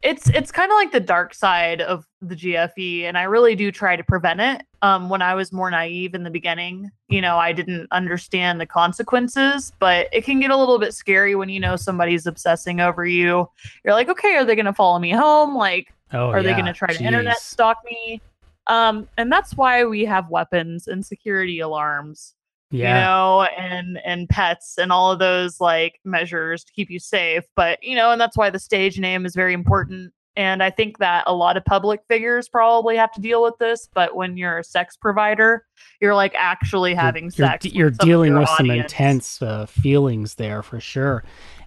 [0.05, 3.73] it's it's kind of like the dark side of the GFE, and I really do
[3.73, 4.62] try to prevent it.
[4.83, 8.67] Um, when I was more naive in the beginning, you know, I didn't understand the
[8.67, 13.07] consequences, but it can get a little bit scary when you know somebody's obsessing over
[13.07, 13.49] you.
[13.85, 15.57] You're like, okay, are they going to follow me home?
[15.57, 17.07] Like, Oh, are they going to try to Jeez.
[17.07, 18.21] internet stalk me?
[18.67, 22.35] Um, and that's why we have weapons and security alarms
[22.75, 22.89] Yeah.
[22.89, 27.45] you know, and and pets and all of those like measures to keep you safe.
[27.55, 30.13] But you know, and that's why the stage name is very important.
[30.37, 33.89] And I think that a lot of public figures probably have to deal with this.
[33.95, 35.65] But when you're a sex provider,
[36.01, 37.67] you're like actually having you're, sex.
[37.67, 41.23] You're, with of dealing with some intense uh, feelings there for sure.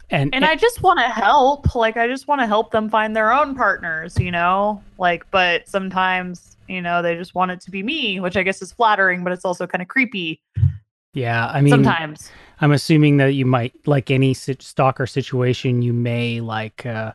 [0.10, 1.74] And, And I just want to help.
[1.76, 4.82] Like I just want to help them find their own partners, you know?
[4.98, 8.62] Like but sometimes, you know, they just want it to be me, which I guess
[8.62, 10.42] is flattering, but it's also kind of creepy
[11.18, 12.30] yeah, I mean, sometimes.
[12.62, 17.14] I'm assuming that you might, like any stalker situation, you may like uh,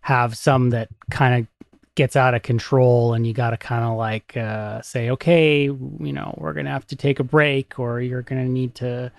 [0.00, 3.96] have some that kind of gets out of control, and you got to kind of
[3.96, 8.22] like uh, say, okay, you know, we're gonna have to take a break, or you're
[8.22, 9.12] gonna need to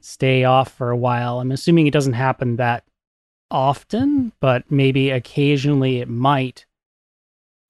[0.00, 1.40] stay off for a while.
[1.40, 2.84] I'm assuming it doesn't happen that
[3.50, 6.66] often, but maybe occasionally it might.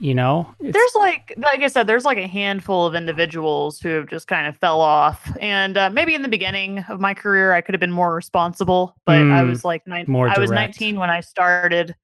[0.02, 4.08] You know, there's like like i said there's like a handful of individuals who have
[4.08, 5.30] just kind of fell off.
[5.40, 8.96] And uh, maybe in the beginning of my career i could have been more responsible
[9.06, 11.94] but i Mm, was like nine, more i was 19 when i started.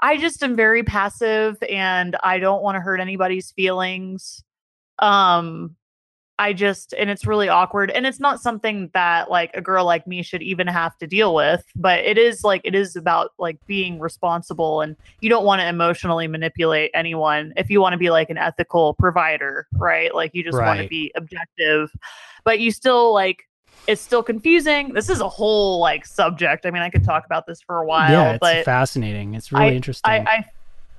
[0.00, 4.44] I just am very passive and i don't want to hurt anybody's feelings.
[5.00, 5.74] Um
[6.38, 10.06] i just and it's really awkward and it's not something that like a girl like
[10.06, 13.58] me should even have to deal with but it is like it is about like
[13.66, 18.10] being responsible and you don't want to emotionally manipulate anyone if you want to be
[18.10, 20.14] like an ethical provider, right?
[20.14, 21.90] Like you just want to be objective,
[22.44, 23.48] but you still like
[23.86, 24.92] it's still confusing.
[24.92, 26.66] This is a whole like subject.
[26.66, 29.34] I mean, I could talk about this for a while, yeah, it's but fascinating.
[29.34, 30.10] It's really interesting.
[30.10, 30.44] I, I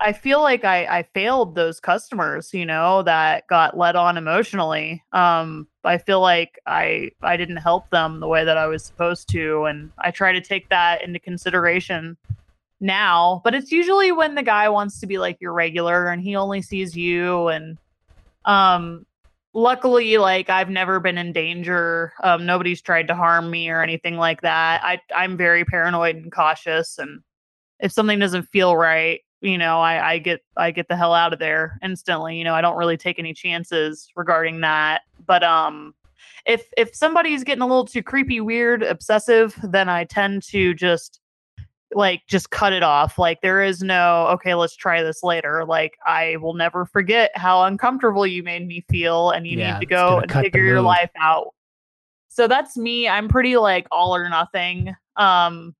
[0.00, 5.02] I feel like I, I failed those customers, you know, that got led on emotionally.
[5.12, 9.28] Um, I feel like I I didn't help them the way that I was supposed
[9.30, 12.16] to, and I try to take that into consideration
[12.80, 13.40] now.
[13.42, 16.62] But it's usually when the guy wants to be like your regular and he only
[16.62, 17.76] sees you, and
[18.44, 19.04] um,
[19.52, 22.12] luckily, like I've never been in danger.
[22.22, 24.84] Um, nobody's tried to harm me or anything like that.
[24.84, 27.22] I I'm very paranoid and cautious, and
[27.80, 31.32] if something doesn't feel right you know I, I get i get the hell out
[31.32, 35.02] of there instantly you know i don't really take any chances regarding that.
[35.26, 35.94] But um
[36.46, 41.20] if if somebody's getting a little too creepy weird obsessive then i tend to just
[41.94, 43.18] like just cut it off.
[43.18, 45.64] Like there is no okay let's try this later.
[45.64, 49.80] Like i will never forget how uncomfortable you made me feel and you Yeah, need
[49.80, 51.54] to go and figure your life out.
[52.28, 53.08] So that's me.
[53.08, 54.94] I'm pretty like all or nothing.
[55.16, 55.74] Um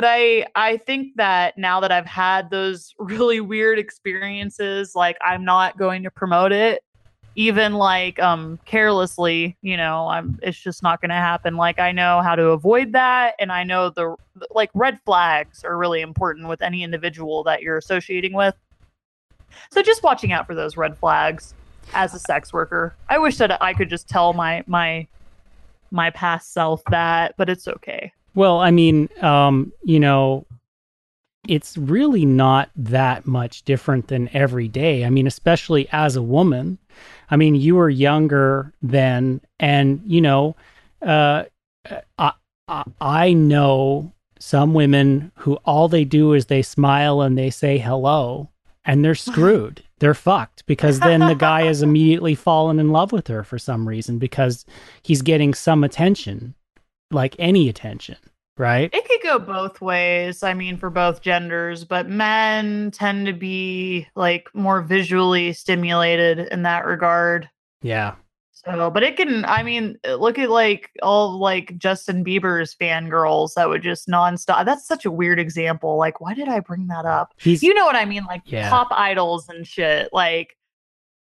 [0.00, 5.44] but i i think that now that i've had those really weird experiences like i'm
[5.44, 6.82] not going to promote it
[7.36, 11.54] even like um carelessly you know i'm it's just not going to happen.
[11.54, 14.16] Like i know how to avoid that and i know the
[14.50, 18.54] like red flags are really important with any individual that you're associating with.
[19.70, 21.54] So just watching out for those red flags
[21.92, 22.94] as a sex worker.
[23.08, 25.06] I wish that i could just tell my my
[25.90, 30.46] my past self that but it's okay Well, I mean, um, you know,
[31.48, 35.04] it's really not that much different than every day.
[35.04, 36.78] I mean, especially as a woman.
[37.30, 40.56] I mean, you were younger then, and you know,
[41.02, 41.44] uh,
[42.18, 42.32] I,
[42.68, 47.78] I I know some women who all they do is they smile and they say
[47.78, 48.50] hello,
[48.84, 49.82] and they're screwed.
[49.98, 53.88] they're fucked because then the guy has immediately fallen in love with her for some
[53.88, 54.64] reason because
[55.02, 56.54] he's getting some attention
[57.10, 58.16] like any attention,
[58.56, 58.90] right?
[58.92, 60.42] It could go both ways.
[60.42, 66.62] I mean, for both genders, but men tend to be like more visually stimulated in
[66.62, 67.48] that regard.
[67.82, 68.14] Yeah.
[68.52, 73.70] So, but it can, I mean, look at like all like Justin Bieber's fangirls that
[73.70, 74.66] would just nonstop.
[74.66, 75.96] That's such a weird example.
[75.96, 77.32] Like, why did I bring that up?
[77.38, 78.24] He's You know what I mean?
[78.24, 78.68] Like Yeah.
[78.68, 80.10] pop idols and shit.
[80.12, 80.58] Like,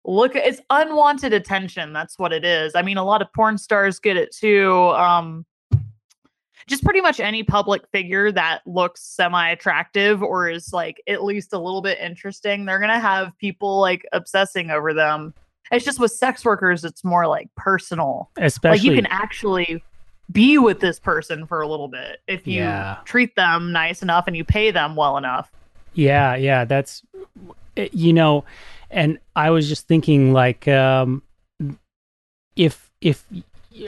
[0.04, 1.92] look, it's unwanted attention.
[1.92, 2.74] That's what it is.
[2.74, 4.72] I mean, a lot of porn stars get it too.
[4.96, 5.46] Um,
[6.68, 11.52] just pretty much any public figure that looks semi attractive or is like at least
[11.52, 15.34] a little bit interesting, they're gonna have people like obsessing over them.
[15.72, 18.30] It's just with sex workers, it's more like personal.
[18.36, 19.82] especially like you can actually
[20.30, 22.98] be with this person for a little bit if you Yeah.
[23.04, 25.50] treat them nice enough and you pay them well enough.
[25.94, 27.02] Yeah, yeah, that's
[27.76, 28.44] eh, you know,
[28.90, 31.22] and I was just thinking like um
[32.56, 33.24] if if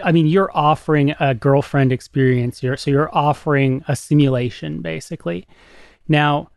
[0.03, 5.47] I mean you're offering a girlfriend experience here, so you're offering a simulation basically.
[6.09, 6.51] Now,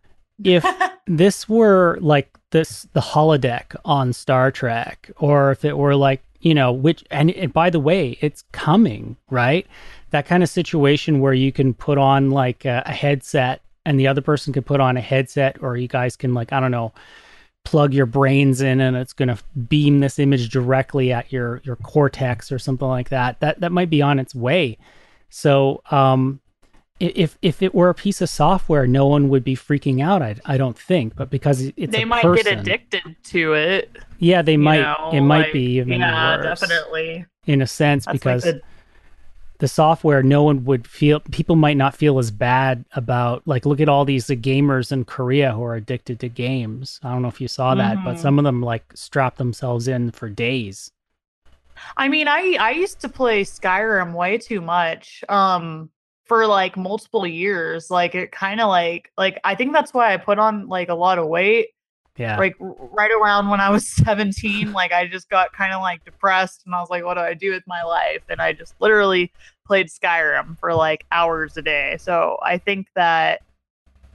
[0.43, 0.65] if
[1.07, 6.53] this were like this the holodeck on Star Trek, or if it were like you
[6.53, 9.67] know which and, and by the way, it's coming right.
[10.11, 14.07] That kind of situation where you can put on like a, a headset and the
[14.07, 16.93] other person could put on a headset, or you guys can like I don't know
[17.65, 19.37] plug your brains in and it's going to
[19.69, 23.89] beam this image directly at your your cortex or something like that that that might
[23.89, 24.77] be on its way
[25.29, 26.41] so um
[26.99, 30.21] if if it were a piece of software, no one would be freaking out.
[30.21, 33.97] I, I don't think, but because it's they might person, get addicted to it.
[34.19, 34.81] Yeah, they might.
[34.81, 37.25] Know, it might like, be even yeah, worse, definitely.
[37.45, 38.61] In a sense, That's because like the,
[39.63, 41.19] the, software, no one would feel.
[41.31, 43.41] People might not feel as bad about.
[43.45, 46.99] Like, look at all these uh, gamers in Korea who are addicted to games.
[47.03, 48.05] I don't know if you saw that, mm-hmm.
[48.05, 50.91] but some of them like strap themselves in for days.
[51.97, 55.23] I mean, I I used to play Skyrim way too much.
[55.29, 55.89] Um
[56.25, 57.89] for like multiple years.
[57.91, 60.95] Like it kind of like like I think that's why I put on like a
[60.95, 61.69] lot of weight.
[62.17, 62.37] Yeah.
[62.37, 66.63] Like right around when I was 17, like I just got kind of like depressed
[66.65, 68.23] and I was like, what do I do with my life?
[68.29, 69.31] And I just literally
[69.65, 71.97] played Skyrim for like hours a day.
[71.99, 73.41] So I think that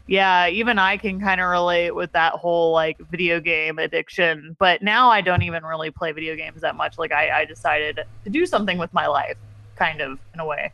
[0.08, 4.56] yeah, even I can kind of relate with that whole like video game addiction.
[4.58, 6.98] But now I don't even really play video games that much.
[6.98, 9.36] Like I, I decided to do something with my life,
[9.76, 10.72] kind of in a way.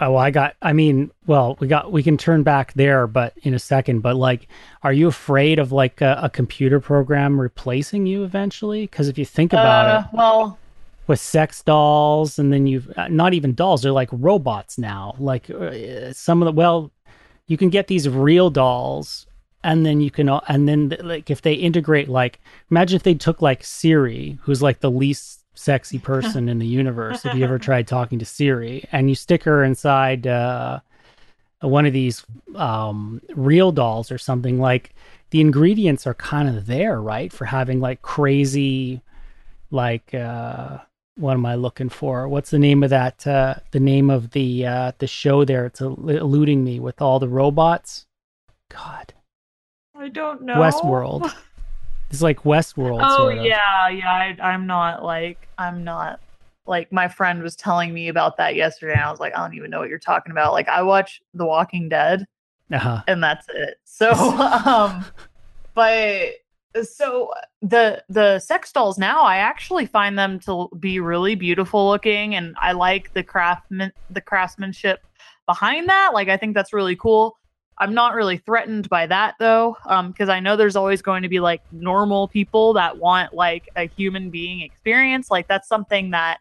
[0.00, 0.56] Oh, I got.
[0.60, 1.92] I mean, well, we got.
[1.92, 4.00] We can turn back there, but in a second.
[4.00, 4.48] But like,
[4.82, 8.82] are you afraid of like a, a computer program replacing you eventually?
[8.82, 10.58] Because if you think about uh, it, well,
[11.06, 15.14] with sex dolls, and then you've uh, not even dolls; they're like robots now.
[15.18, 16.90] Like uh, some of the well,
[17.46, 19.26] you can get these real dolls,
[19.62, 22.40] and then you can, and then like if they integrate, like
[22.70, 27.22] imagine if they took like Siri, who's like the least sexy person in the universe.
[27.22, 30.80] Have you ever tried talking to Siri and you stick her inside uh,
[31.60, 32.24] one of these
[32.56, 34.94] um, real dolls or something like
[35.30, 37.32] the ingredients are kind of there, right?
[37.32, 39.00] For having like crazy,
[39.70, 40.78] like, uh,
[41.16, 42.28] what am I looking for?
[42.28, 43.26] What's the name of that?
[43.26, 45.66] Uh, the name of the uh, the show there?
[45.66, 48.06] It's eluding me with all the robots.
[48.70, 49.14] God,
[49.96, 50.56] I don't know.
[50.56, 51.32] Westworld.
[52.10, 53.00] It's like Westworld.
[53.02, 53.44] Oh sort of.
[53.44, 54.10] yeah, yeah.
[54.12, 56.20] I, I'm not like I'm not
[56.66, 58.92] like my friend was telling me about that yesterday.
[58.92, 60.52] And I was like, I don't even know what you're talking about.
[60.52, 62.26] Like I watch The Walking Dead,
[62.72, 63.02] uh-huh.
[63.06, 63.78] and that's it.
[63.84, 64.10] So,
[64.64, 65.04] um,
[65.74, 66.30] but
[66.82, 72.34] so the the sex dolls now, I actually find them to be really beautiful looking,
[72.34, 75.00] and I like the craftman the craftsmanship
[75.46, 76.10] behind that.
[76.14, 77.36] Like I think that's really cool.
[77.78, 81.28] I'm not really threatened by that though, because um, I know there's always going to
[81.28, 85.30] be like normal people that want like a human being experience.
[85.30, 86.38] Like that's something that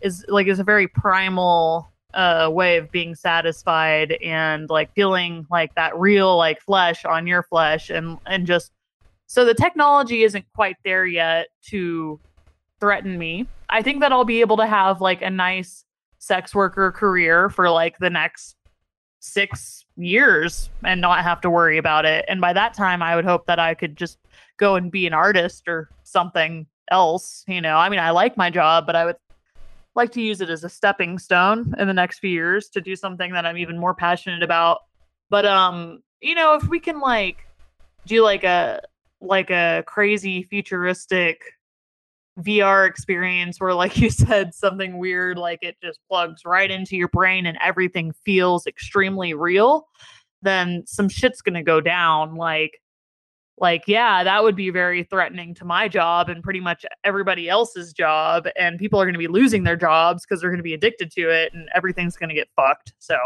[0.00, 5.74] is like is a very primal uh, way of being satisfied and like feeling like
[5.74, 8.72] that real like flesh on your flesh and and just
[9.26, 12.20] so the technology isn't quite there yet to
[12.80, 13.46] threaten me.
[13.68, 15.84] I think that I'll be able to have like a nice
[16.18, 18.56] sex worker career for like the next
[19.20, 22.24] six years and not have to worry about it.
[22.28, 24.18] And by that time, I would hope that I could just
[24.56, 27.44] go and be an artist or something else.
[27.48, 29.16] You know, I mean, I like my job, but I would
[29.94, 32.94] like to use it as a stepping stone in the next few years to do
[32.94, 34.80] something that I'm even more passionate about.
[35.30, 37.38] But um, you know, if we can like
[38.06, 38.80] do like a
[39.20, 41.40] like a crazy futuristic
[42.40, 47.08] VR experience where, like you said, something weird, like it just plugs right into your
[47.08, 49.88] brain and everything feels extremely real,
[50.42, 52.34] then some shit's gonna go down.
[52.34, 52.80] Like,
[53.58, 57.94] like, yeah, that would be very threatening to my job and pretty much everybody else's
[57.94, 58.46] job.
[58.58, 61.54] And people are gonna be losing their jobs because they're gonna be addicted to it
[61.54, 62.92] and everything's gonna get fucked.
[62.98, 63.16] So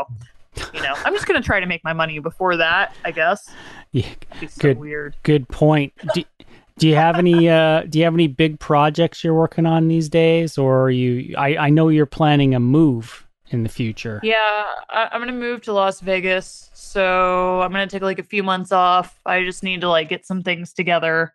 [0.72, 3.50] you know, I'm just gonna try to make my money before that, I guess.
[3.92, 4.14] Yeah,
[4.60, 4.78] good.
[4.78, 5.16] Weird.
[5.24, 5.92] Good point.
[6.14, 6.22] Do,
[6.78, 10.08] do you have any uh do you have any big projects you're working on these
[10.08, 14.20] days or are you I I know you're planning a move in the future.
[14.22, 18.42] Yeah, I, am gonna move to Las Vegas, so I'm gonna take like a few
[18.42, 19.20] months off.
[19.26, 21.34] I just need to like get some things together,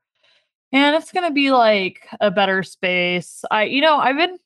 [0.71, 3.43] and it's gonna be like a better space.
[3.51, 4.37] I, you know, I've been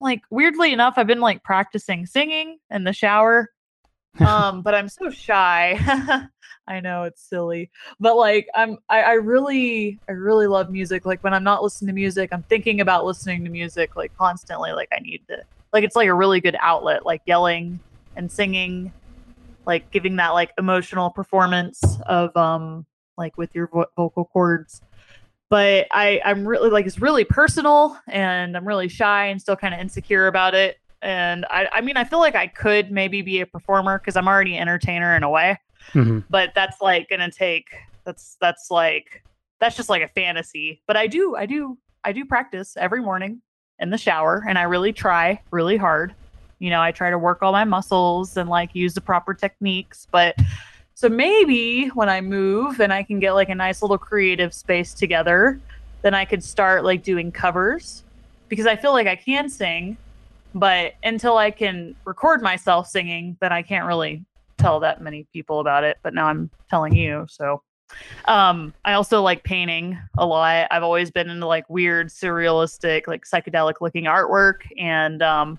[0.00, 3.50] like weirdly enough, I've been like practicing singing in the shower,
[4.20, 5.78] um, but I'm so shy.
[6.68, 11.06] I know it's silly, but like I'm, I, I really, I really love music.
[11.06, 14.72] Like when I'm not listening to music, I'm thinking about listening to music like constantly.
[14.72, 15.38] Like I need to,
[15.72, 17.06] like it's like a really good outlet.
[17.06, 17.80] Like yelling
[18.16, 18.92] and singing,
[19.66, 22.84] like giving that like emotional performance of um
[23.16, 24.82] like with your vo- vocal cords.
[25.48, 29.72] But I, I'm really like it's really personal, and I'm really shy and still kind
[29.72, 30.76] of insecure about it.
[31.00, 34.28] And I, I mean, I feel like I could maybe be a performer because I'm
[34.28, 35.58] already an entertainer in a way
[35.92, 36.24] Mhm.
[36.30, 37.68] but that's like gonna take
[38.04, 39.22] that's that's like
[39.60, 40.82] that's just like a fantasy.
[40.86, 43.40] But i do i do i do practice every morning
[43.80, 46.14] in the shower and i really try really hard.
[46.58, 50.06] You know i try to work all my muscles and like use the proper techniques.
[50.10, 50.36] But
[50.94, 54.92] so maybe when i move and i can get like a nice little creative space
[54.94, 55.60] together
[56.02, 58.02] then i could start like doing covers.
[58.48, 59.96] Because i feel like i can sing
[60.54, 64.24] but until i can record myself singing then i can't really
[64.58, 67.26] tell that many people about it, but now I'm telling you.
[67.28, 67.62] So
[68.26, 70.68] um I also like painting a lot.
[70.70, 75.58] I've always been into like weird surrealistic, like psychedelic looking artwork and um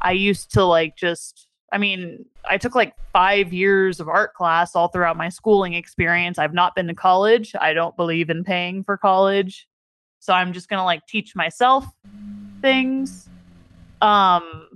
[0.00, 4.76] I used to like just I mean, I took like 5 years of art class
[4.76, 6.38] all throughout my schooling experience.
[6.38, 7.52] I've not been to college.
[7.60, 9.66] I don't believe in paying for college.
[10.20, 11.84] So I'm just going to like teach myself
[12.60, 13.28] things.
[14.00, 14.68] Um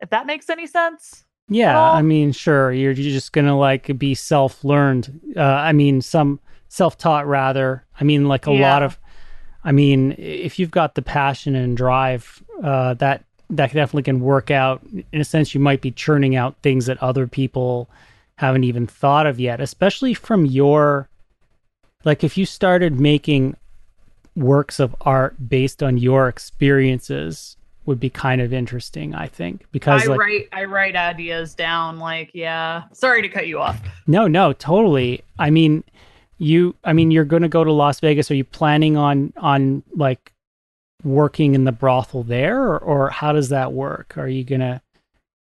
[0.00, 1.24] if that makes any sense.
[1.50, 1.78] Yeah?
[1.78, 5.34] I mean, sure, you're, you're just gonna like be self-learned.
[5.36, 6.38] Uh, I mean, some
[6.68, 7.84] self-taught rather.
[8.00, 8.98] I mean, like a lot of.
[9.62, 14.50] I mean, if you've got the passion and drive, uh, that that definitely can work
[14.50, 14.80] out.
[15.12, 17.90] In a sense, you might be churning out things that other people
[18.36, 21.08] haven't even thought of yet, especially from your.
[22.04, 23.56] Like, if you started making
[24.34, 27.56] works of art based on your experiences,
[27.86, 29.14] would be kind of interesting.
[29.14, 32.84] I think because I like, write I write ideas down like yeah.
[32.92, 33.80] Sorry to cut you off.
[34.06, 35.22] No, no, totally.
[35.38, 35.84] I mean,
[36.38, 36.74] you.
[36.84, 38.30] I mean, you're going to go to Las Vegas.
[38.30, 40.32] Are you planning on on like
[41.02, 44.14] working in the brothel there, or, or how does that work?
[44.16, 44.82] Are you gonna?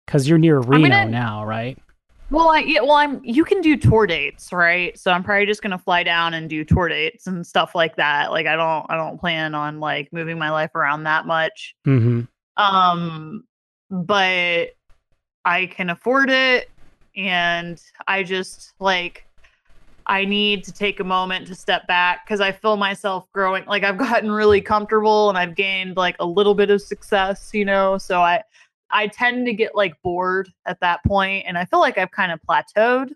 [0.06, 1.78] Because you're near Reno gonna- now, right?
[2.30, 4.98] Well, I yeah, well I'm you can do tour dates, right?
[4.98, 8.32] So I'm probably just gonna fly down and do tour dates and stuff like that.
[8.32, 11.76] Like I don't I don't plan on like moving my life around that much.
[11.86, 12.22] Mm-hmm.
[12.62, 13.44] Um
[13.90, 14.70] but
[15.44, 16.68] I can afford it
[17.16, 19.26] and I just like
[20.08, 23.64] I need to take a moment to step back because I feel myself growing.
[23.66, 27.64] Like I've gotten really comfortable and I've gained like a little bit of success, you
[27.64, 27.98] know.
[27.98, 28.42] So I
[28.90, 32.32] I tend to get like bored at that point and I feel like I've kind
[32.32, 33.10] of plateaued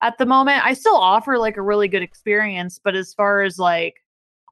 [0.00, 0.64] at the moment.
[0.64, 3.96] I still offer like a really good experience, but as far as like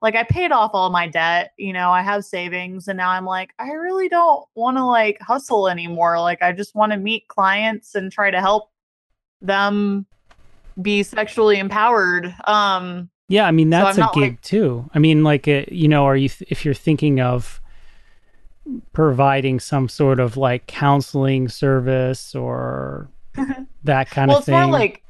[0.02, 3.24] like I paid off all my debt, you know, I have savings and now I'm
[3.26, 6.18] like I really don't want to like hustle anymore.
[6.20, 8.70] Like I just want to meet clients and try to help
[9.42, 10.06] them
[10.80, 12.34] be sexually empowered.
[12.46, 14.88] Um Yeah, I mean that's I'm a gig like- too.
[14.94, 17.59] I mean, like, uh, you know, are you th- if you're thinking of
[18.92, 23.08] providing some sort of like counseling service or
[23.84, 25.02] that kind well of it's more like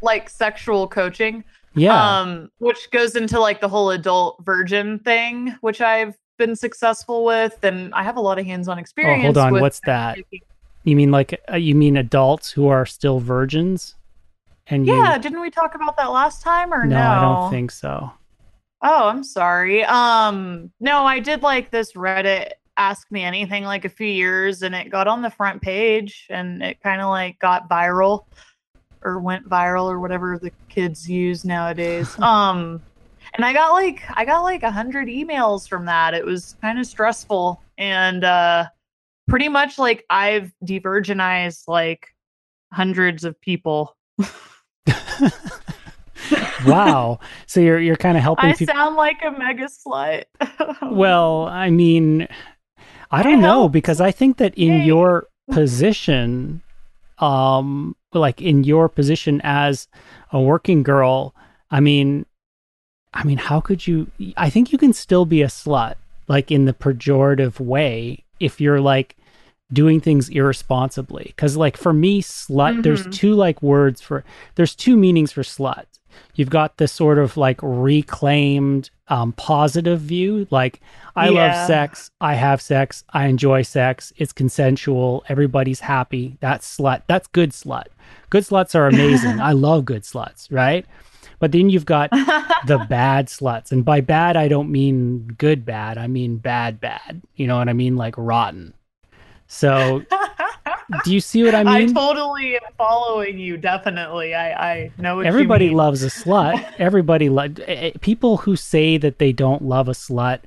[0.00, 1.42] like sexual coaching.
[1.74, 7.24] yeah, um which goes into like the whole adult virgin thing which i've been successful
[7.24, 10.18] with and i have a lot of hands-on oh, experience hold on, what's that?
[10.84, 13.94] You mean like uh, you mean adults who are still virgins?
[14.66, 17.50] And you, yeah didn't we talk about that last time or no, no, I don't
[17.50, 18.10] think so.
[18.82, 23.88] oh i'm sorry um no i did like this reddit ask me anything like a
[23.88, 27.68] few years and it got on the front page and it kind of like got
[27.68, 28.24] viral
[29.02, 32.80] or went viral or whatever the kids use nowadays um
[33.34, 36.78] and i got like i got like a hundred emails from that it was kind
[36.78, 38.64] of stressful and uh
[39.28, 42.08] pretty much like i've de-virginized like
[42.72, 43.96] hundreds of people
[46.66, 47.18] wow.
[47.46, 48.74] So you're you're kind of helping i people.
[48.74, 50.24] sound like a mega slut
[50.82, 52.28] Well, I mean,
[53.10, 54.84] I don't know because I think that in Yay.
[54.86, 56.62] your position,
[57.18, 59.88] um, like in your position as
[60.32, 61.34] a working girl,
[61.70, 62.26] I mean,
[63.12, 64.10] I mean, how could you?
[64.36, 65.94] I think you can still be a slut,
[66.28, 69.16] like in the pejorative way, if you're like
[69.72, 71.24] doing things irresponsibly.
[71.26, 73.12] Because, like, for me, slut, there's Mhm.
[73.12, 74.24] two like words for,
[74.56, 75.86] there's two meanings for slut.
[76.34, 80.80] You've got the sort of like reclaimed um, positive view, like
[81.14, 86.36] I love sex, I have sex, I enjoy sex, it's consensual, everybody's happy.
[86.40, 87.02] That's slut.
[87.06, 87.86] That's good slut.
[88.30, 89.40] Good sluts are amazing.
[89.40, 90.86] I love good sluts, right?
[91.38, 92.10] But then you've got
[92.66, 93.70] the bad sluts.
[93.70, 95.98] And by bad, I don't mean good bad.
[95.98, 97.22] I mean bad bad.
[97.36, 97.96] You know what I mean?
[97.96, 98.74] Like rotten.
[99.46, 100.02] So
[101.04, 101.90] do you see what I mean?
[101.90, 103.56] I, totally am following you.
[103.56, 105.78] Definitely, I I know what Everybody you mean.
[105.78, 106.64] loves a slut.
[106.78, 110.40] Everybody lo- eh, eh, people who say that they don't love a slut,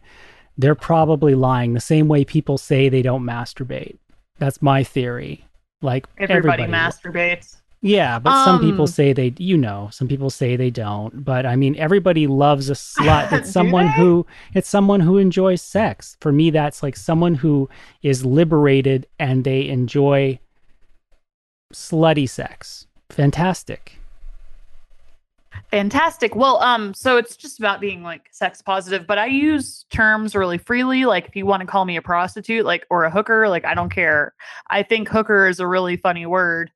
[0.57, 1.73] they're probably lying.
[1.73, 3.97] The same way people say they don't masturbate.
[4.39, 5.45] That's my theory.
[5.81, 7.57] Like Everybody, everybody, masturbates.
[7.87, 11.23] Yeah, but some people Um, say they, you know, some people say they don't.
[11.23, 13.31] But I mean, everybody loves a slut.
[13.37, 16.17] It's someone who, it's someone who enjoys sex.
[16.19, 17.69] For me, that's like someone who
[18.01, 20.39] is liberated and they enjoy
[21.73, 22.87] slutty sex.
[23.09, 23.97] Fantastic.
[25.71, 26.35] Fantastic.
[26.35, 30.57] Well, um, so it's just about being like sex positive, but I use terms really
[30.57, 31.05] freely.
[31.05, 33.73] Like if you want to call me a prostitute, like or a hooker, like I
[33.73, 34.33] don't care.
[34.69, 36.71] I think hooker is a really funny word.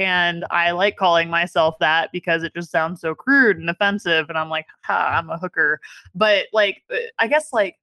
[0.00, 4.30] And I like calling myself that because it just sounds so crude and offensive.
[4.30, 5.78] And I'm like, ha, I'm a hooker.
[6.14, 7.76] But like, uh, I guess like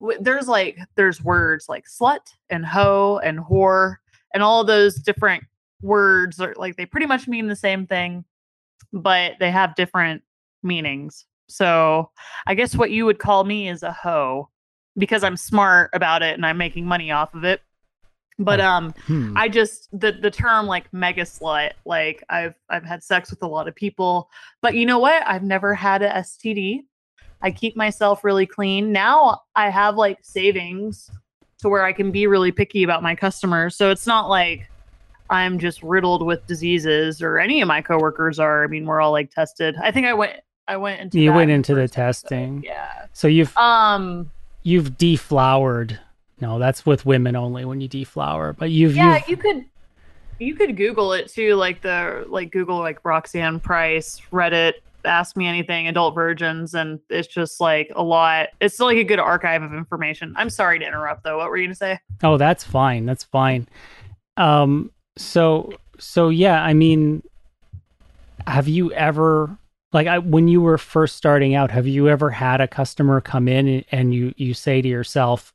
[0.00, 3.96] w- there's like there's words like slut and hoe and whore
[4.34, 5.44] and all those different
[5.80, 8.24] words are like they pretty much mean the same thing
[8.92, 10.22] but they have different
[10.62, 11.26] meanings.
[11.48, 12.10] So
[12.46, 14.48] I guess what you would call me is a hoe
[14.96, 17.62] because I'm smart about it and I'm making money off of it.
[18.38, 19.36] But um Hmm.
[19.36, 23.48] I just the the term like mega slut, like I've I've had sex with a
[23.48, 24.30] lot of people,
[24.62, 25.22] but you know what?
[25.26, 26.84] I've never had a STD.
[27.42, 28.92] I keep myself really clean.
[28.92, 31.10] Now I have like savings
[31.58, 33.76] to where I can be really picky about my customers.
[33.76, 34.68] So it's not like
[35.30, 38.64] I'm just riddled with diseases or any of my coworkers are.
[38.64, 39.76] I mean, we're all like tested.
[39.82, 42.62] I think I went I went into you went into the testing.
[42.64, 43.06] Yeah.
[43.12, 44.30] So you've Um
[44.62, 45.98] you've deflowered.
[46.40, 48.52] No, that's with women only when you deflower.
[48.52, 49.64] But you've yeah, you've you could
[50.38, 54.74] you could Google it too, like the like Google like Roxanne Price, Reddit,
[55.04, 58.48] Ask Me Anything, Adult Virgins, and it's just like a lot.
[58.60, 60.34] It's still like a good archive of information.
[60.36, 61.38] I'm sorry to interrupt though.
[61.38, 61.98] What were you gonna say?
[62.22, 63.06] Oh, that's fine.
[63.06, 63.68] That's fine.
[64.36, 67.22] Um so so yeah, I mean
[68.46, 69.58] have you ever
[69.92, 73.48] like I, when you were first starting out, have you ever had a customer come
[73.48, 75.52] in and, and you you say to yourself,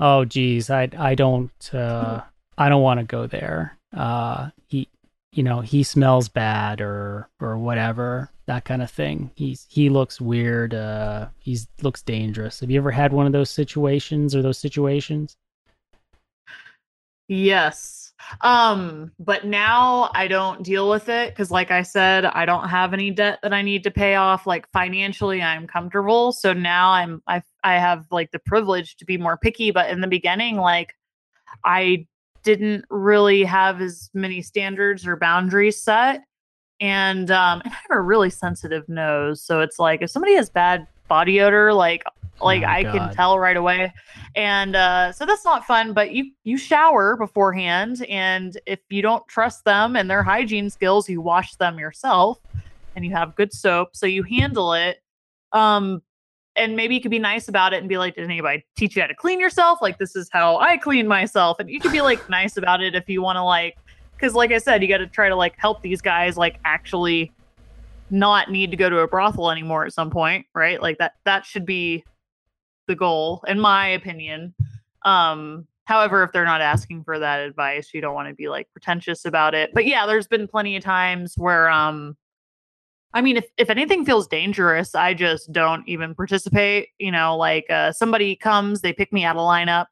[0.00, 2.22] "Oh geez, I I don't uh
[2.58, 4.88] I don't want to go there." Uh he
[5.32, 9.30] you know, he smells bad or or whatever, that kind of thing.
[9.34, 12.60] He's he looks weird, uh he's looks dangerous.
[12.60, 15.36] Have you ever had one of those situations or those situations?
[17.28, 18.05] Yes.
[18.40, 22.92] Um, but now I don't deal with it because, like I said, I don't have
[22.92, 24.46] any debt that I need to pay off.
[24.46, 26.32] Like financially, I'm comfortable.
[26.32, 29.70] So now I'm I I have like the privilege to be more picky.
[29.70, 30.94] But in the beginning, like
[31.64, 32.06] I
[32.42, 36.22] didn't really have as many standards or boundaries set.
[36.80, 39.42] And um and I have a really sensitive nose.
[39.42, 42.04] So it's like if somebody has bad body odor, like
[42.40, 43.92] like Oh, I can tell right away.
[44.34, 49.26] And uh so that's not fun, but you you shower beforehand and if you don't
[49.28, 52.38] trust them and their hygiene skills, you wash them yourself
[52.94, 54.98] and you have good soap so you handle it.
[55.52, 56.02] Um
[56.56, 59.02] and maybe you could be nice about it and be like, did anybody teach you
[59.02, 59.80] how to clean yourself?
[59.82, 61.60] Like, this is how I clean myself.
[61.60, 63.76] And you could be like nice about it if you want to, like,
[64.16, 67.32] because like I said, you got to try to like help these guys, like, actually
[68.08, 70.80] not need to go to a brothel anymore at some point, right?
[70.80, 72.04] Like, that, that should be
[72.86, 74.54] the goal, in my opinion.
[75.04, 78.68] Um, however, if they're not asking for that advice, you don't want to be like
[78.72, 79.70] pretentious about it.
[79.72, 82.16] But yeah, there's been plenty of times where, um,
[83.14, 86.88] I mean, if, if anything feels dangerous, I just don't even participate.
[86.98, 89.86] You know, like uh, somebody comes, they pick me out of lineup,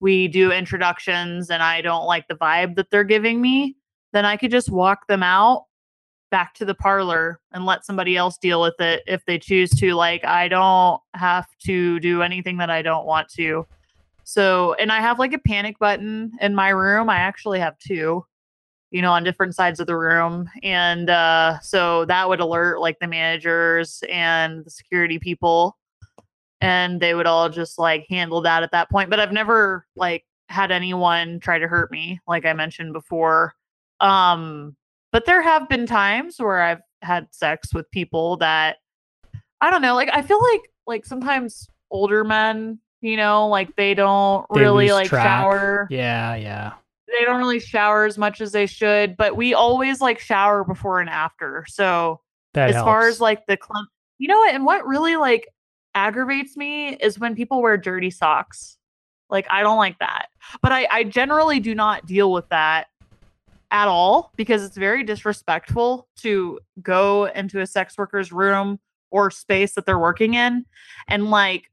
[0.00, 3.76] we do introductions, and I don't like the vibe that they're giving me,
[4.12, 5.64] then I could just walk them out
[6.30, 9.94] back to the parlor and let somebody else deal with it if they choose to.
[9.94, 13.66] Like, I don't have to do anything that I don't want to.
[14.24, 17.08] So, and I have like a panic button in my room.
[17.08, 18.24] I actually have two
[18.90, 20.48] you know, on different sides of the room.
[20.62, 25.76] And uh, so that would alert like the managers and the security people.
[26.60, 29.10] And they would all just like handle that at that point.
[29.10, 33.54] But I've never like had anyone try to hurt me, like I mentioned before.
[34.00, 34.76] Um,
[35.16, 38.76] but there have been times where I've had sex with people that
[39.62, 43.94] I don't know, like I feel like like sometimes older men, you know, like they
[43.94, 45.24] don't They really like track.
[45.24, 46.74] shower Yeah, yeah.
[47.08, 51.00] they don't really shower as much as they should, but we always like shower before
[51.00, 51.64] and after.
[51.66, 52.20] So
[52.52, 53.88] That as far as like the clump,
[54.18, 54.54] you know what?
[54.54, 55.48] And what really like
[55.94, 58.76] aggravates me is when people wear dirty socks.
[59.30, 60.26] Like I don't like that,
[60.60, 62.88] but I I generally do not deal with that
[63.70, 68.78] at all because it's very disrespectful to go into a sex worker's room
[69.10, 70.64] or space that they're working in
[71.08, 71.70] and like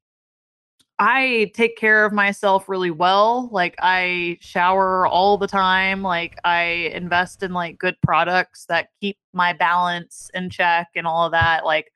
[1.00, 3.50] I take care of myself really well.
[3.52, 6.04] Like I shower all the time.
[6.04, 11.26] Like I invest in like good products that keep my balance in check and all
[11.26, 11.66] of that.
[11.66, 11.92] Like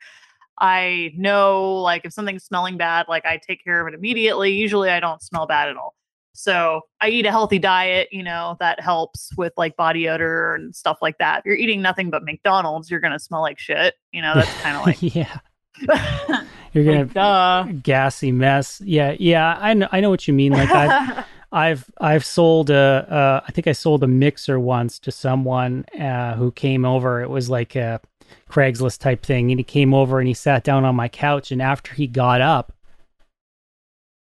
[0.60, 4.52] I know like if something's smelling bad, like I take care of it immediately.
[4.54, 5.94] Usually I don't smell bad at all.
[6.38, 10.76] So I eat a healthy diet, you know, that helps with like body odor and
[10.76, 11.40] stuff like that.
[11.40, 13.96] If you're eating nothing but McDonald's, you're gonna smell like shit.
[14.12, 15.40] You know, that's kind of like, yeah.
[16.74, 17.66] You're gonna like duh.
[17.82, 18.82] gassy mess.
[18.84, 19.58] Yeah, yeah.
[19.60, 19.88] I know.
[19.92, 20.52] I know what you mean.
[20.52, 25.12] Like I've I've I've sold a uh, I think I sold a mixer once to
[25.12, 27.22] someone uh, who came over.
[27.22, 28.02] It was like a
[28.50, 29.52] Craigslist type thing.
[29.52, 31.52] And he came over and he sat down on my couch.
[31.52, 32.74] And after he got up,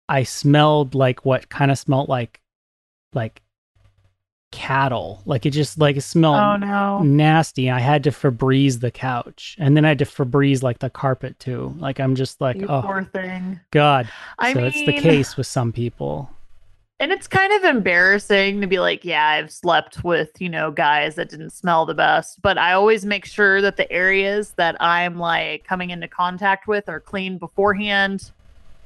[0.09, 2.41] I smelled like what kind of smelled like,
[3.13, 3.41] like
[4.53, 5.23] cattle.
[5.27, 6.99] Like it just like it smelled Oh no.
[7.03, 7.71] nasty.
[7.71, 11.39] I had to Febreze the couch, and then I had to Febreze like the carpet
[11.39, 11.75] too.
[11.79, 13.59] Like I'm just like, You oh poor thing.
[13.71, 14.09] god.
[14.39, 16.31] I so mean, it's the case with some people.
[17.01, 21.17] And it's kind of embarrassing to be like, yeah, I've slept with, you know, guys
[21.17, 22.41] that didn't smell the best.
[22.41, 26.89] But I always make sure that the areas that I'm like coming into contact with
[26.89, 28.31] are clean beforehand.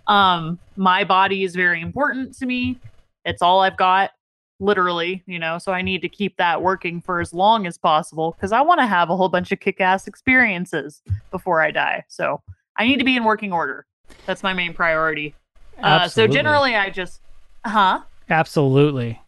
[0.08, 2.80] Um, my body is very important to me.
[3.24, 4.10] It's all I've got,
[4.58, 8.32] literally, you know, so I need to keep that working for as long as possible
[8.32, 12.04] because I want to have a whole bunch of kick ass experiences before I die.
[12.08, 12.42] So
[12.76, 13.86] I need to be in working order.
[14.26, 15.34] That's my main priority.
[15.80, 17.20] Uh, so generally, I just,
[17.64, 18.00] huh?
[18.30, 19.20] Absolutely.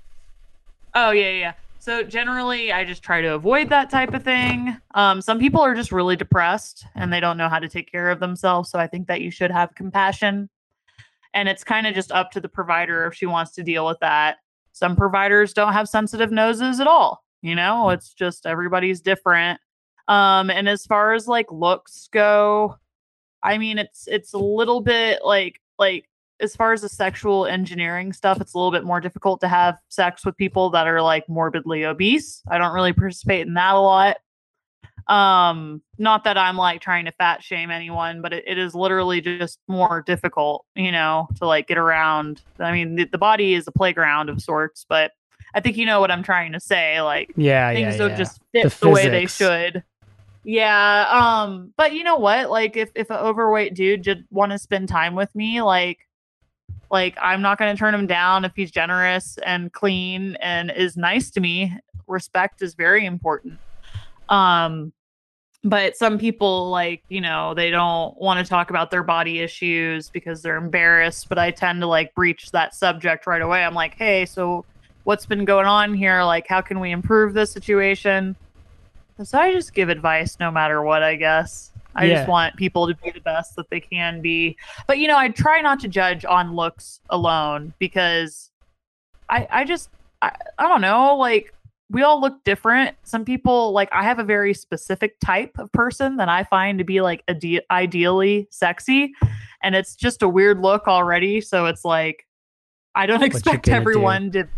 [0.95, 1.53] Oh yeah, yeah.
[1.79, 4.77] So generally, I just try to avoid that type of thing.
[4.95, 8.11] Um, some people are just really depressed and they don't know how to take care
[8.11, 8.71] of themselves.
[8.71, 10.51] So I think that you should have compassion.
[11.35, 13.99] And it's kind of just up to the provider if she wants to deal with
[14.01, 14.39] that.
[14.73, 17.25] Some providers don't have sensitive noses at all.
[17.43, 19.61] You know, it's just everybody's different.
[20.09, 22.77] Um, and as far as like looks go,
[23.43, 26.09] I mean, it's it's a little bit like like
[26.41, 29.79] as far as the sexual engineering stuff, it's a little bit more difficult to have
[29.89, 32.43] sex with people that are like morbidly obese.
[32.51, 34.17] I don't really participate in that a lot.
[35.09, 39.21] Um, not that I'm like trying to fat shame anyone, but it, it is literally
[39.21, 42.43] just more difficult, you know, to like get around.
[42.59, 45.13] I mean, the, the body is a playground of sorts, but
[45.55, 47.01] I think you know what I'm trying to say.
[47.01, 48.17] Like Yeah, things yeah, don't yeah.
[48.17, 49.83] just fit The the, way they should.
[50.45, 51.07] Yeah.
[51.11, 52.51] Um, but you know what?
[52.51, 55.99] Like if if an overweight dude just want to spend time with me, like
[56.91, 61.31] like I'm not gonna turn him down if he's generous and clean and is nice
[61.33, 61.77] to me.
[62.07, 63.59] Respect is very important.
[64.31, 64.93] Um
[65.63, 70.09] but some people like you know they don't want to talk about their body issues
[70.11, 73.63] because they're embarrassed but i tend to like breach that subject right away.
[73.63, 74.65] I'm like hey so
[75.05, 76.23] what's been going on here?
[76.25, 78.37] Like how can we improve this situation?
[79.23, 81.73] So i just give advice no matter what i guess.
[81.95, 82.15] I Yeah.
[82.15, 84.57] just want people to be the best that they can be.
[84.87, 88.51] But you know i try not to judge on looks alone because
[89.29, 89.91] i i just
[90.23, 91.53] i, I don't know like
[91.91, 92.97] we all look different.
[93.03, 96.85] Some people like I have a very specific type of person that I find to
[96.85, 99.13] be like ide- ideally sexy,
[99.63, 101.41] and it's just a weird look already.
[101.41, 102.27] So it's like
[102.95, 103.81] I don't expect gonna do?
[103.81, 104.49] everyone to.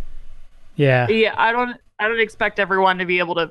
[0.77, 1.09] Yeah.
[1.09, 1.77] Yeah, I don't.
[1.99, 3.51] I don't expect everyone to be able to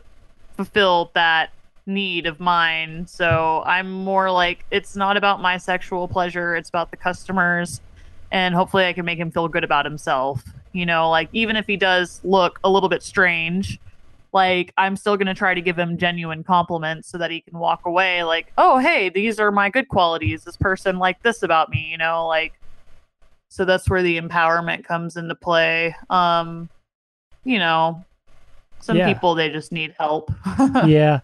[0.56, 1.52] fulfill that
[1.88, 3.08] need of mine.
[3.08, 6.56] So I'm more like it's not about my sexual pleasure.
[6.56, 7.82] It's about the customers,
[8.32, 10.44] and hopefully I can make him feel good about himself.
[10.74, 13.80] You know, like even if he does look a little bit strange,
[14.34, 17.86] like I'm still gonna try to give him genuine compliments so that he can walk
[17.86, 20.44] away like, oh hey, these are my good qualities.
[20.44, 21.88] This person liked this about me.
[21.92, 22.54] You know, like.
[23.50, 25.94] So that's where the empowerment comes into play.
[26.10, 26.70] Um,
[27.44, 28.06] you know,
[28.80, 29.12] some Yeah.
[29.14, 30.32] people they just need help.
[30.86, 31.20] yeah.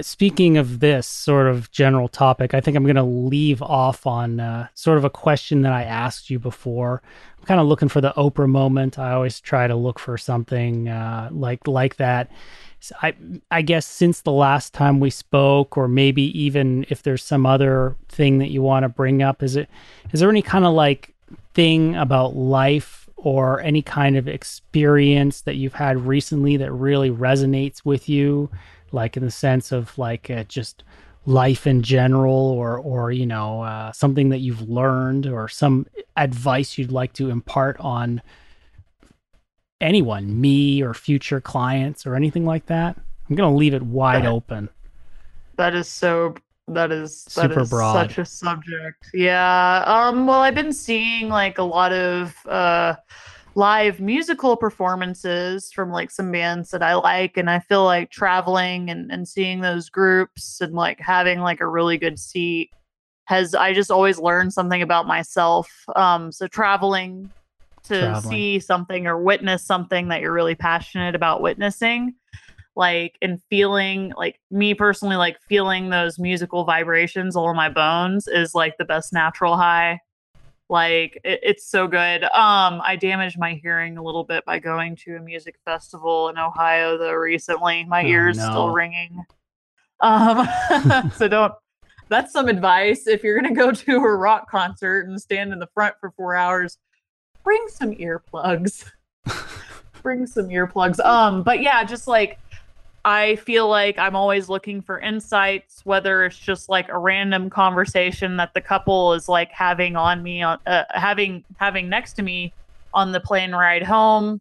[0.00, 4.38] Speaking of this sort of general topic, I think I'm going to leave off on
[4.38, 7.02] uh, sort of a question that I asked you before.
[7.46, 8.98] Kind of looking for the Oprah moment.
[8.98, 12.30] I always try to look for something uh, like like that.
[12.80, 13.14] So I
[13.50, 17.96] I guess since the last time we spoke, or maybe even if there's some other
[18.08, 19.68] thing that you want to bring up, is it
[20.12, 21.14] is there any kind of like
[21.54, 27.84] thing about life or any kind of experience that you've had recently that really resonates
[27.84, 28.50] with you
[28.92, 30.84] like in the sense of like uh, just
[31.24, 36.76] life in general or or you know uh, something that you've learned or some advice
[36.76, 38.20] you'd like to impart on
[39.80, 42.96] anyone me or future clients or anything like that
[43.28, 44.68] i'm gonna leave it wide open
[45.56, 46.34] that is so
[46.68, 47.92] that is that Super is broad.
[47.92, 49.10] such a subject.
[49.12, 49.84] Yeah.
[49.86, 52.94] Um well I've been seeing like a lot of uh
[53.54, 58.88] live musical performances from like some bands that I like and I feel like traveling
[58.88, 62.70] and, and seeing those groups and like having like a really good seat
[63.26, 65.70] has I just always learned something about myself.
[65.96, 67.30] Um so traveling
[67.84, 68.22] to Traveling.
[68.22, 72.14] see something or witness something that you're really passionate about witnessing
[72.74, 78.26] like and feeling like me personally like feeling those musical vibrations all in my bones
[78.28, 79.98] is like the best natural high
[80.72, 82.24] like it, it's so good.
[82.24, 86.38] Um i damaged my hearing a little bit by going to a music festival in
[86.38, 87.84] ohio though recently.
[87.84, 88.50] My Oh, ears no.
[88.50, 89.24] still ringing.
[90.00, 90.48] Um
[91.14, 91.52] so don't
[92.08, 93.06] that's some advice.
[93.06, 96.34] If you're gonna go to a rock concert and stand in the front for four
[96.34, 96.78] hours
[97.44, 98.84] bring some earplugs.
[100.02, 100.98] Bring some earplugs.
[101.04, 102.38] Um but yeah just like
[103.04, 108.36] I feel like I'm always looking for insights, whether it's just like a random conversation
[108.36, 112.52] that the couple is like having on me on uh, having having next to me
[112.94, 114.40] on the plane ride home,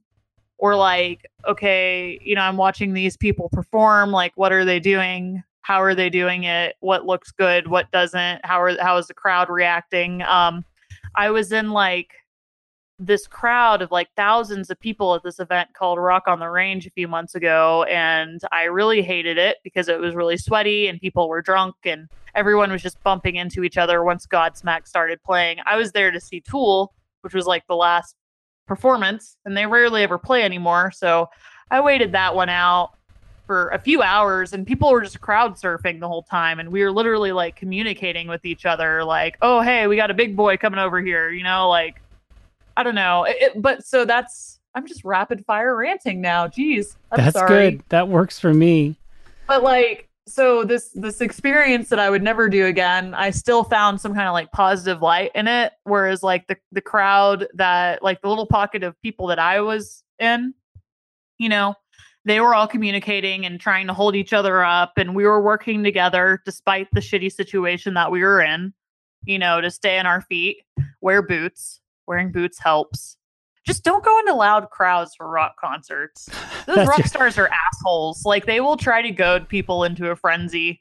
[0.60, 4.12] or like okay, you know, I'm watching these people perform.
[4.12, 5.42] Like, what are they doing?
[5.62, 6.76] How are they doing it?
[6.82, 7.68] What looks good?
[7.68, 8.46] What doesn't?
[8.46, 10.22] How are how is the crowd reacting?
[10.22, 10.64] Um,
[11.16, 12.14] I was in like
[13.02, 16.86] this crowd of like thousands of people at this event called Rock on the Range
[16.86, 17.84] a few months ago.
[17.90, 22.08] And I really hated it because it was really sweaty and people were drunk and
[22.36, 25.58] everyone was just bumping into each other once Godsmack started playing.
[25.66, 28.16] I was there to see Tool, which was like the last
[28.68, 30.92] performance, and they rarely ever play anymore.
[30.92, 31.28] So
[31.72, 32.92] I waited that one out
[33.48, 36.84] for a few hours and people were just crowd surfing the whole time and we
[36.84, 40.56] were literally like communicating with each other like oh hey we got a big boy
[40.56, 42.02] coming over here you know like
[42.78, 43.26] I don't know.
[43.28, 46.48] It, but so that's I'm just rapid fire ranting now.
[46.48, 47.72] Jeez, I'm that's sorry.
[47.72, 47.84] good.
[47.90, 48.96] That works for me.
[49.48, 54.00] But like, so this this experience that I would never do again, I still found
[54.00, 55.74] some kind of like positive light in it.
[55.84, 60.04] Whereas like the the crowd that like the little pocket of people that I was
[60.20, 60.54] in,
[61.38, 61.76] you know,
[62.24, 65.84] they were all communicating and trying to hold each other up, and we were working
[65.84, 68.74] together despite the shitty situation that we were in.
[69.26, 70.64] You know, to stay on our feet,
[71.02, 73.18] wear boots, wearing boots helps.
[73.66, 76.30] Just don't go into loud crowds for rock concerts.
[76.66, 78.26] Those rock stars are assholes.
[78.26, 80.80] Like they will try to goad people into a frenzy.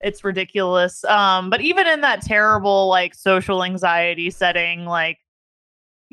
[0.00, 1.04] It's ridiculous.
[1.04, 5.18] Um, but even in that terrible like social anxiety setting, like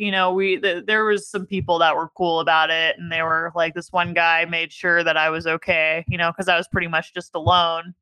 [0.01, 3.21] you know, we th- there was some people that were cool about it, and they
[3.21, 6.57] were like, this one guy made sure that I was okay, you know, because I
[6.57, 7.93] was pretty much just alone.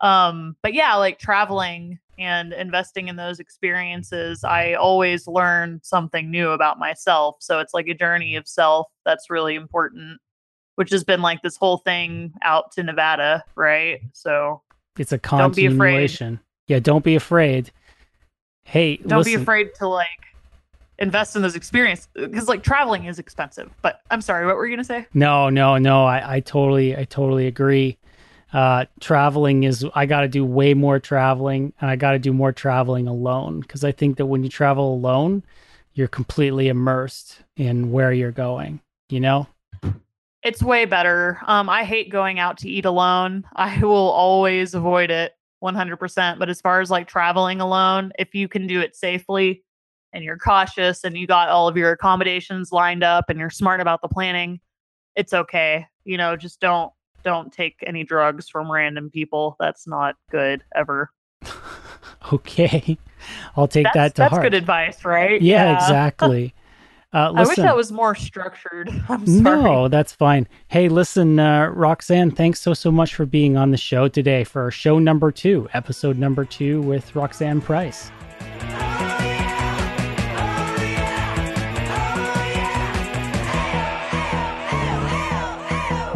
[0.00, 6.50] Um, but yeah, like traveling and investing in those experiences, I always learn something new
[6.50, 7.36] about myself.
[7.40, 10.20] So it's like a journey of self that's really important,
[10.76, 14.00] which has been like this whole thing out to Nevada, right?
[14.12, 14.62] So
[14.98, 16.34] it's a continuation.
[16.34, 17.72] Don't yeah, don't be afraid.
[18.64, 19.36] Hey, don't listen.
[19.36, 20.08] be afraid to like
[20.98, 23.70] invest in those experiences because like traveling is expensive.
[23.80, 25.06] But I'm sorry, what were you gonna say?
[25.14, 26.04] No, no, no.
[26.04, 27.98] I, I totally, I totally agree
[28.52, 32.32] uh, traveling is I got to do way more traveling and I got to do
[32.32, 35.42] more traveling alone because I think that when you travel alone,
[35.94, 39.46] you're completely immersed in where you're going, you know?
[40.42, 41.38] It's way better.
[41.46, 43.44] Um, I hate going out to eat alone.
[43.56, 45.32] I will always avoid it
[45.62, 46.38] 100%.
[46.38, 49.62] But as far as like traveling alone, if you can do it safely
[50.12, 53.80] and you're cautious and you got all of your accommodations lined up and you're smart
[53.80, 54.60] about the planning,
[55.14, 55.86] it's okay.
[56.04, 56.92] You know, just don't
[57.22, 59.56] don't take any drugs from random people.
[59.60, 61.10] That's not good ever.
[62.32, 62.98] okay.
[63.56, 64.42] I'll take that's, that to that's heart.
[64.42, 65.40] good advice, right?
[65.40, 65.76] Yeah, yeah.
[65.76, 66.54] exactly.
[67.12, 68.88] Uh, I wish that was more structured.
[69.08, 69.62] I'm sorry.
[69.62, 70.46] No, that's fine.
[70.68, 74.70] Hey, listen, uh, Roxanne, thanks so, so much for being on the show today for
[74.70, 78.12] show number two, episode number two with Roxanne Price.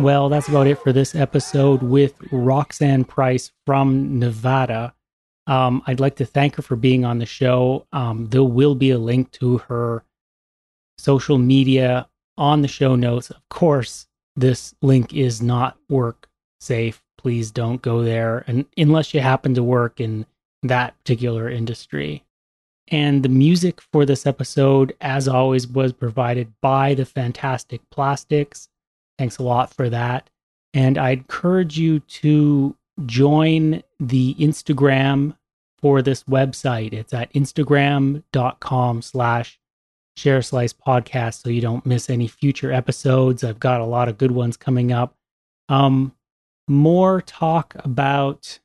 [0.01, 4.93] Well, that's about it for this episode with Roxanne Price from Nevada.
[5.47, 7.87] Um, I'd like to thank her for being on the show.
[7.93, 10.05] Um, there will be a link to her
[10.99, 13.31] social media on the show notes.
[13.31, 16.29] Of course, this link is not work
[16.61, 17.03] safe.
[17.17, 20.27] Please don't go there and unless you happen to work in
[20.65, 22.25] that particular industry.
[22.89, 28.69] And the music for this episode, as always, was provided by the Fantastic Plastics.
[29.19, 30.31] Thanks a lot for that.
[30.73, 35.37] And I encourage you to join the Instagram
[35.79, 36.93] for this website.
[36.93, 39.59] It's at instagram.com slash
[40.17, 43.45] share slice podcast so you don't miss any future episodes.
[43.45, 45.15] I've got a lot of good ones coming up.
[45.69, 46.13] Um,
[46.69, 48.59] more talk about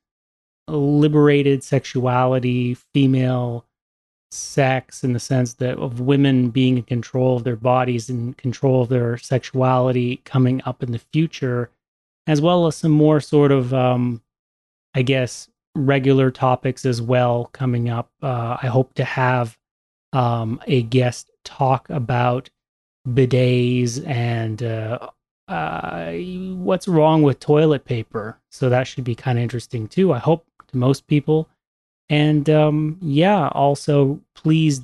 [0.68, 3.66] liberated sexuality, female
[4.32, 8.82] sex in the sense that of women being in control of their bodies and control
[8.82, 11.72] of their sexuality coming up in the future,
[12.28, 14.22] as well as some more sort of, um,
[14.94, 18.12] I guess, regular topics as well coming up.
[18.22, 19.58] Uh, I hope to have
[20.14, 22.50] um, a guest talk about
[23.08, 25.10] bidets and uh,
[25.48, 28.40] uh, what's wrong with toilet paper.
[28.52, 30.14] So that should be kind of interesting too.
[30.14, 31.50] I hope to most people.
[32.10, 34.82] And um, yeah, also please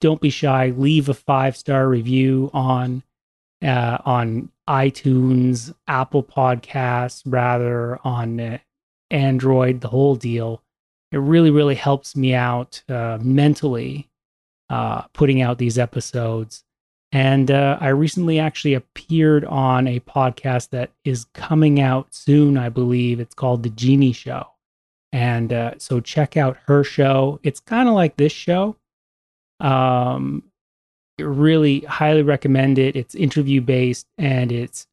[0.00, 0.72] don't be shy.
[0.76, 3.02] Leave a five star review on
[3.62, 8.58] uh, on iTunes, Apple Podcasts, rather on uh,
[9.10, 10.62] Android, the whole deal.
[11.10, 14.08] It really, really helps me out uh, mentally
[14.70, 16.64] uh, putting out these episodes.
[17.10, 22.68] And uh, I recently actually appeared on a podcast that is coming out soon, I
[22.68, 23.18] believe.
[23.18, 24.46] It's called The Genie Show.
[25.12, 27.40] And uh, so check out her show.
[27.42, 28.76] It's kind of like this show.
[29.60, 30.44] Um,
[31.18, 32.96] really highly recommend it.
[32.96, 34.86] It's interview based and it's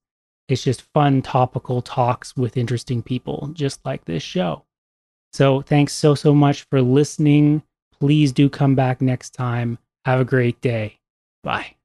[0.47, 4.63] it's just fun topical talks with interesting people, just like this show.
[5.33, 7.63] So thanks so so much for listening.
[7.99, 9.79] Please do come back next time.
[10.05, 10.99] Have a great day.
[11.43, 11.75] Bye.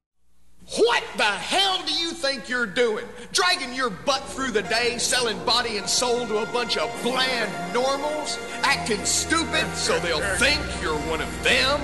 [0.77, 3.05] What the hell do you think you're doing?
[3.33, 7.73] Dragging your butt through the day, selling body and soul to a bunch of bland
[7.73, 8.39] normals?
[8.63, 11.81] Acting stupid so they'll think you're one of them?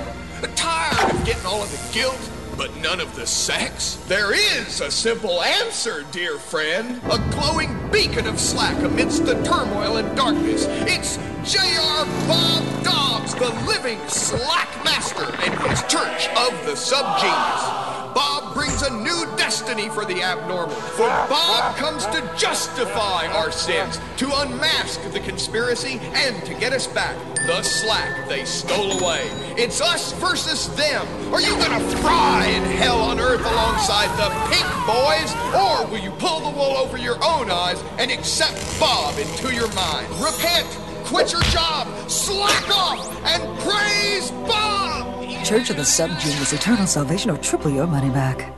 [0.56, 3.96] Tired of getting all of the guilt, but none of the sex?
[4.08, 7.02] There is a simple answer, dear friend.
[7.12, 10.66] A glowing beacon of slack amidst the turmoil and darkness.
[10.88, 12.06] It's J.R.
[12.26, 17.87] Bob Dobbs, the living slack master, and his church of the subgenius.
[18.18, 20.74] Bob brings a new destiny for the abnormal.
[20.74, 26.88] For Bob comes to justify our sins, to unmask the conspiracy, and to get us
[26.88, 27.16] back
[27.46, 29.30] the slack they stole away.
[29.56, 31.06] It's us versus them.
[31.32, 35.32] Are you gonna fry in hell on earth alongside the pink boys?
[35.54, 39.72] Or will you pull the wool over your own eyes and accept Bob into your
[39.74, 40.10] mind?
[40.20, 40.66] Repent,
[41.06, 45.17] quit your job, slack off, and praise Bob!
[45.44, 48.54] Church of the Subgenius Eternal Salvation or triple your money back.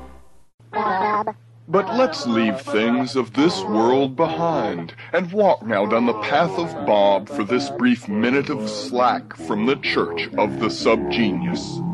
[1.67, 6.73] But let's leave things of this world behind and walk now down the path of
[6.87, 11.88] Bob for this brief minute of slack from the Church of the Subgenius.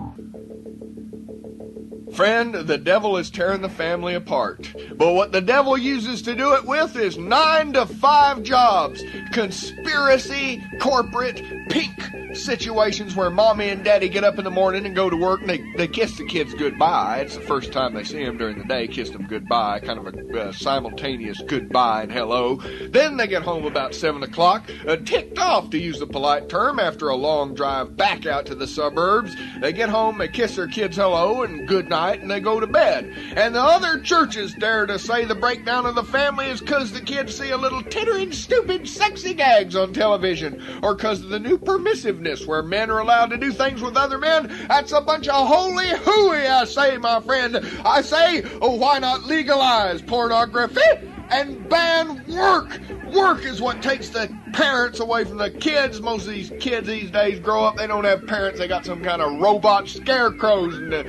[2.16, 4.74] Friend, the devil is tearing the family apart.
[4.95, 9.03] But what the devil uses to do it with is nine to five jobs.
[9.34, 11.91] Conspiracy, corporate, pink
[12.36, 15.49] situations where mommy and daddy get up in the morning and go to work and
[15.49, 17.20] they, they kiss the kids goodbye.
[17.20, 20.13] It's the first time they see them during the day, kiss them goodbye, kind of
[20.13, 22.57] a uh, simultaneous goodbye and hello.
[22.89, 26.80] Then they get home about 7 o'clock, uh, ticked off to use the polite term
[26.80, 29.36] after a long drive back out to the suburbs.
[29.59, 32.68] They get home, they kiss their kids hello and good night, and they go to
[32.68, 33.14] bed.
[33.36, 37.01] And the other churches dare to say the breakdown of the family is because the
[37.01, 41.58] kids see a little tittering, stupid, sexy gags on television, or because of the new
[41.58, 44.47] permissiveness where men are allowed to do things with other men.
[44.68, 47.58] That's a bunch of holy hooey, I say, my friend.
[47.86, 50.82] I say, oh, why not legalize pornography?
[51.30, 52.80] and ban work.
[53.06, 56.01] Work is what takes the parents away from the kids.
[56.01, 58.60] Most of these kids these days grow up, they don't have parents.
[58.60, 60.78] They got some kind of robot scarecrows.
[60.78, 61.03] And, uh,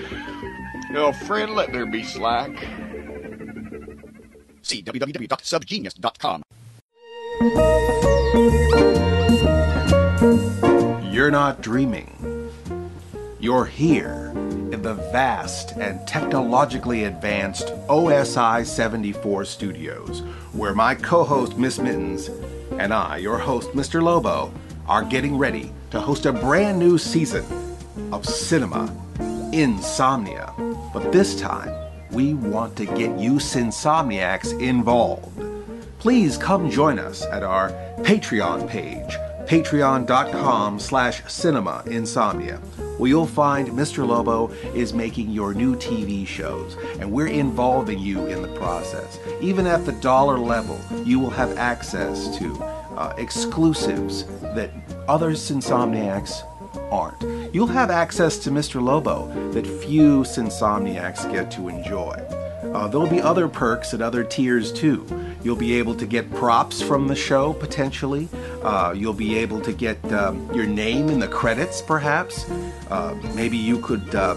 [0.91, 2.51] uh, you friend, let there be slack.
[4.63, 6.43] See www.subgenius.com.
[11.13, 12.51] You're not dreaming.
[13.39, 14.33] You're here
[14.73, 20.21] in the vast and technologically advanced OSI 74 studios,
[20.53, 22.29] where my co host Miss Mittens
[22.79, 24.03] and I, your host Mr.
[24.03, 24.53] Lobo,
[24.89, 27.45] are getting ready to host a brand new season
[28.13, 28.93] of cinema
[29.53, 30.53] insomnia.
[30.97, 31.75] But this time,
[32.11, 35.45] we want to get you Sinsomniacs involved.
[35.99, 37.69] Please come join us at our
[37.99, 39.15] Patreon page
[39.47, 42.57] patreon.com slash cinema insomnia
[42.97, 44.09] where you'll find Mr.
[44.09, 49.21] Lobo is making your new TV shows, and we're involving you in the process.
[49.43, 52.57] Even at the dollar level, you will have access to
[52.97, 54.71] uh, exclusives that
[55.09, 56.43] other insomniacs
[56.91, 57.55] aren't.
[57.55, 58.83] You'll have access to Mr.
[58.83, 62.15] Lobo that few insomniacs get to enjoy.
[62.75, 65.07] Uh, there'll be other perks at other tiers too.
[65.43, 68.29] You'll be able to get props from the show potentially.
[68.63, 72.51] Uh, you'll be able to get um, your name in the credits, perhaps.
[72.91, 74.37] Uh, maybe you could uh,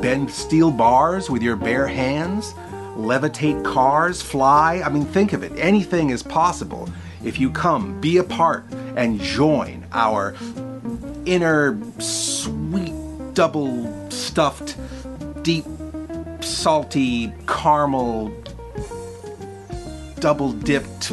[0.00, 2.54] bend steel bars with your bare hands,
[2.96, 4.82] levitate cars, fly.
[4.84, 5.52] I mean, think of it.
[5.56, 6.88] Anything is possible
[7.24, 8.64] if you come, be a part,
[8.96, 10.34] and join our
[11.26, 12.94] inner sweet,
[13.34, 14.76] double stuffed,
[15.42, 15.66] deep,
[16.40, 18.32] salty, caramel,
[20.20, 21.10] double dipped,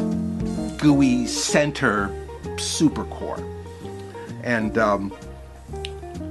[0.78, 2.10] gooey center
[2.58, 3.42] super core.
[4.42, 5.12] And um,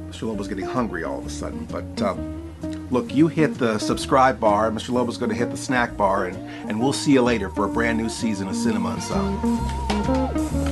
[0.09, 0.23] Mr.
[0.23, 4.71] Lobo's getting hungry all of a sudden, but um, look, you hit the subscribe bar,
[4.71, 4.89] Mr.
[4.89, 6.37] Lobo's going to hit the snack bar, and,
[6.69, 10.62] and we'll see you later for a brand new season of Cinema and.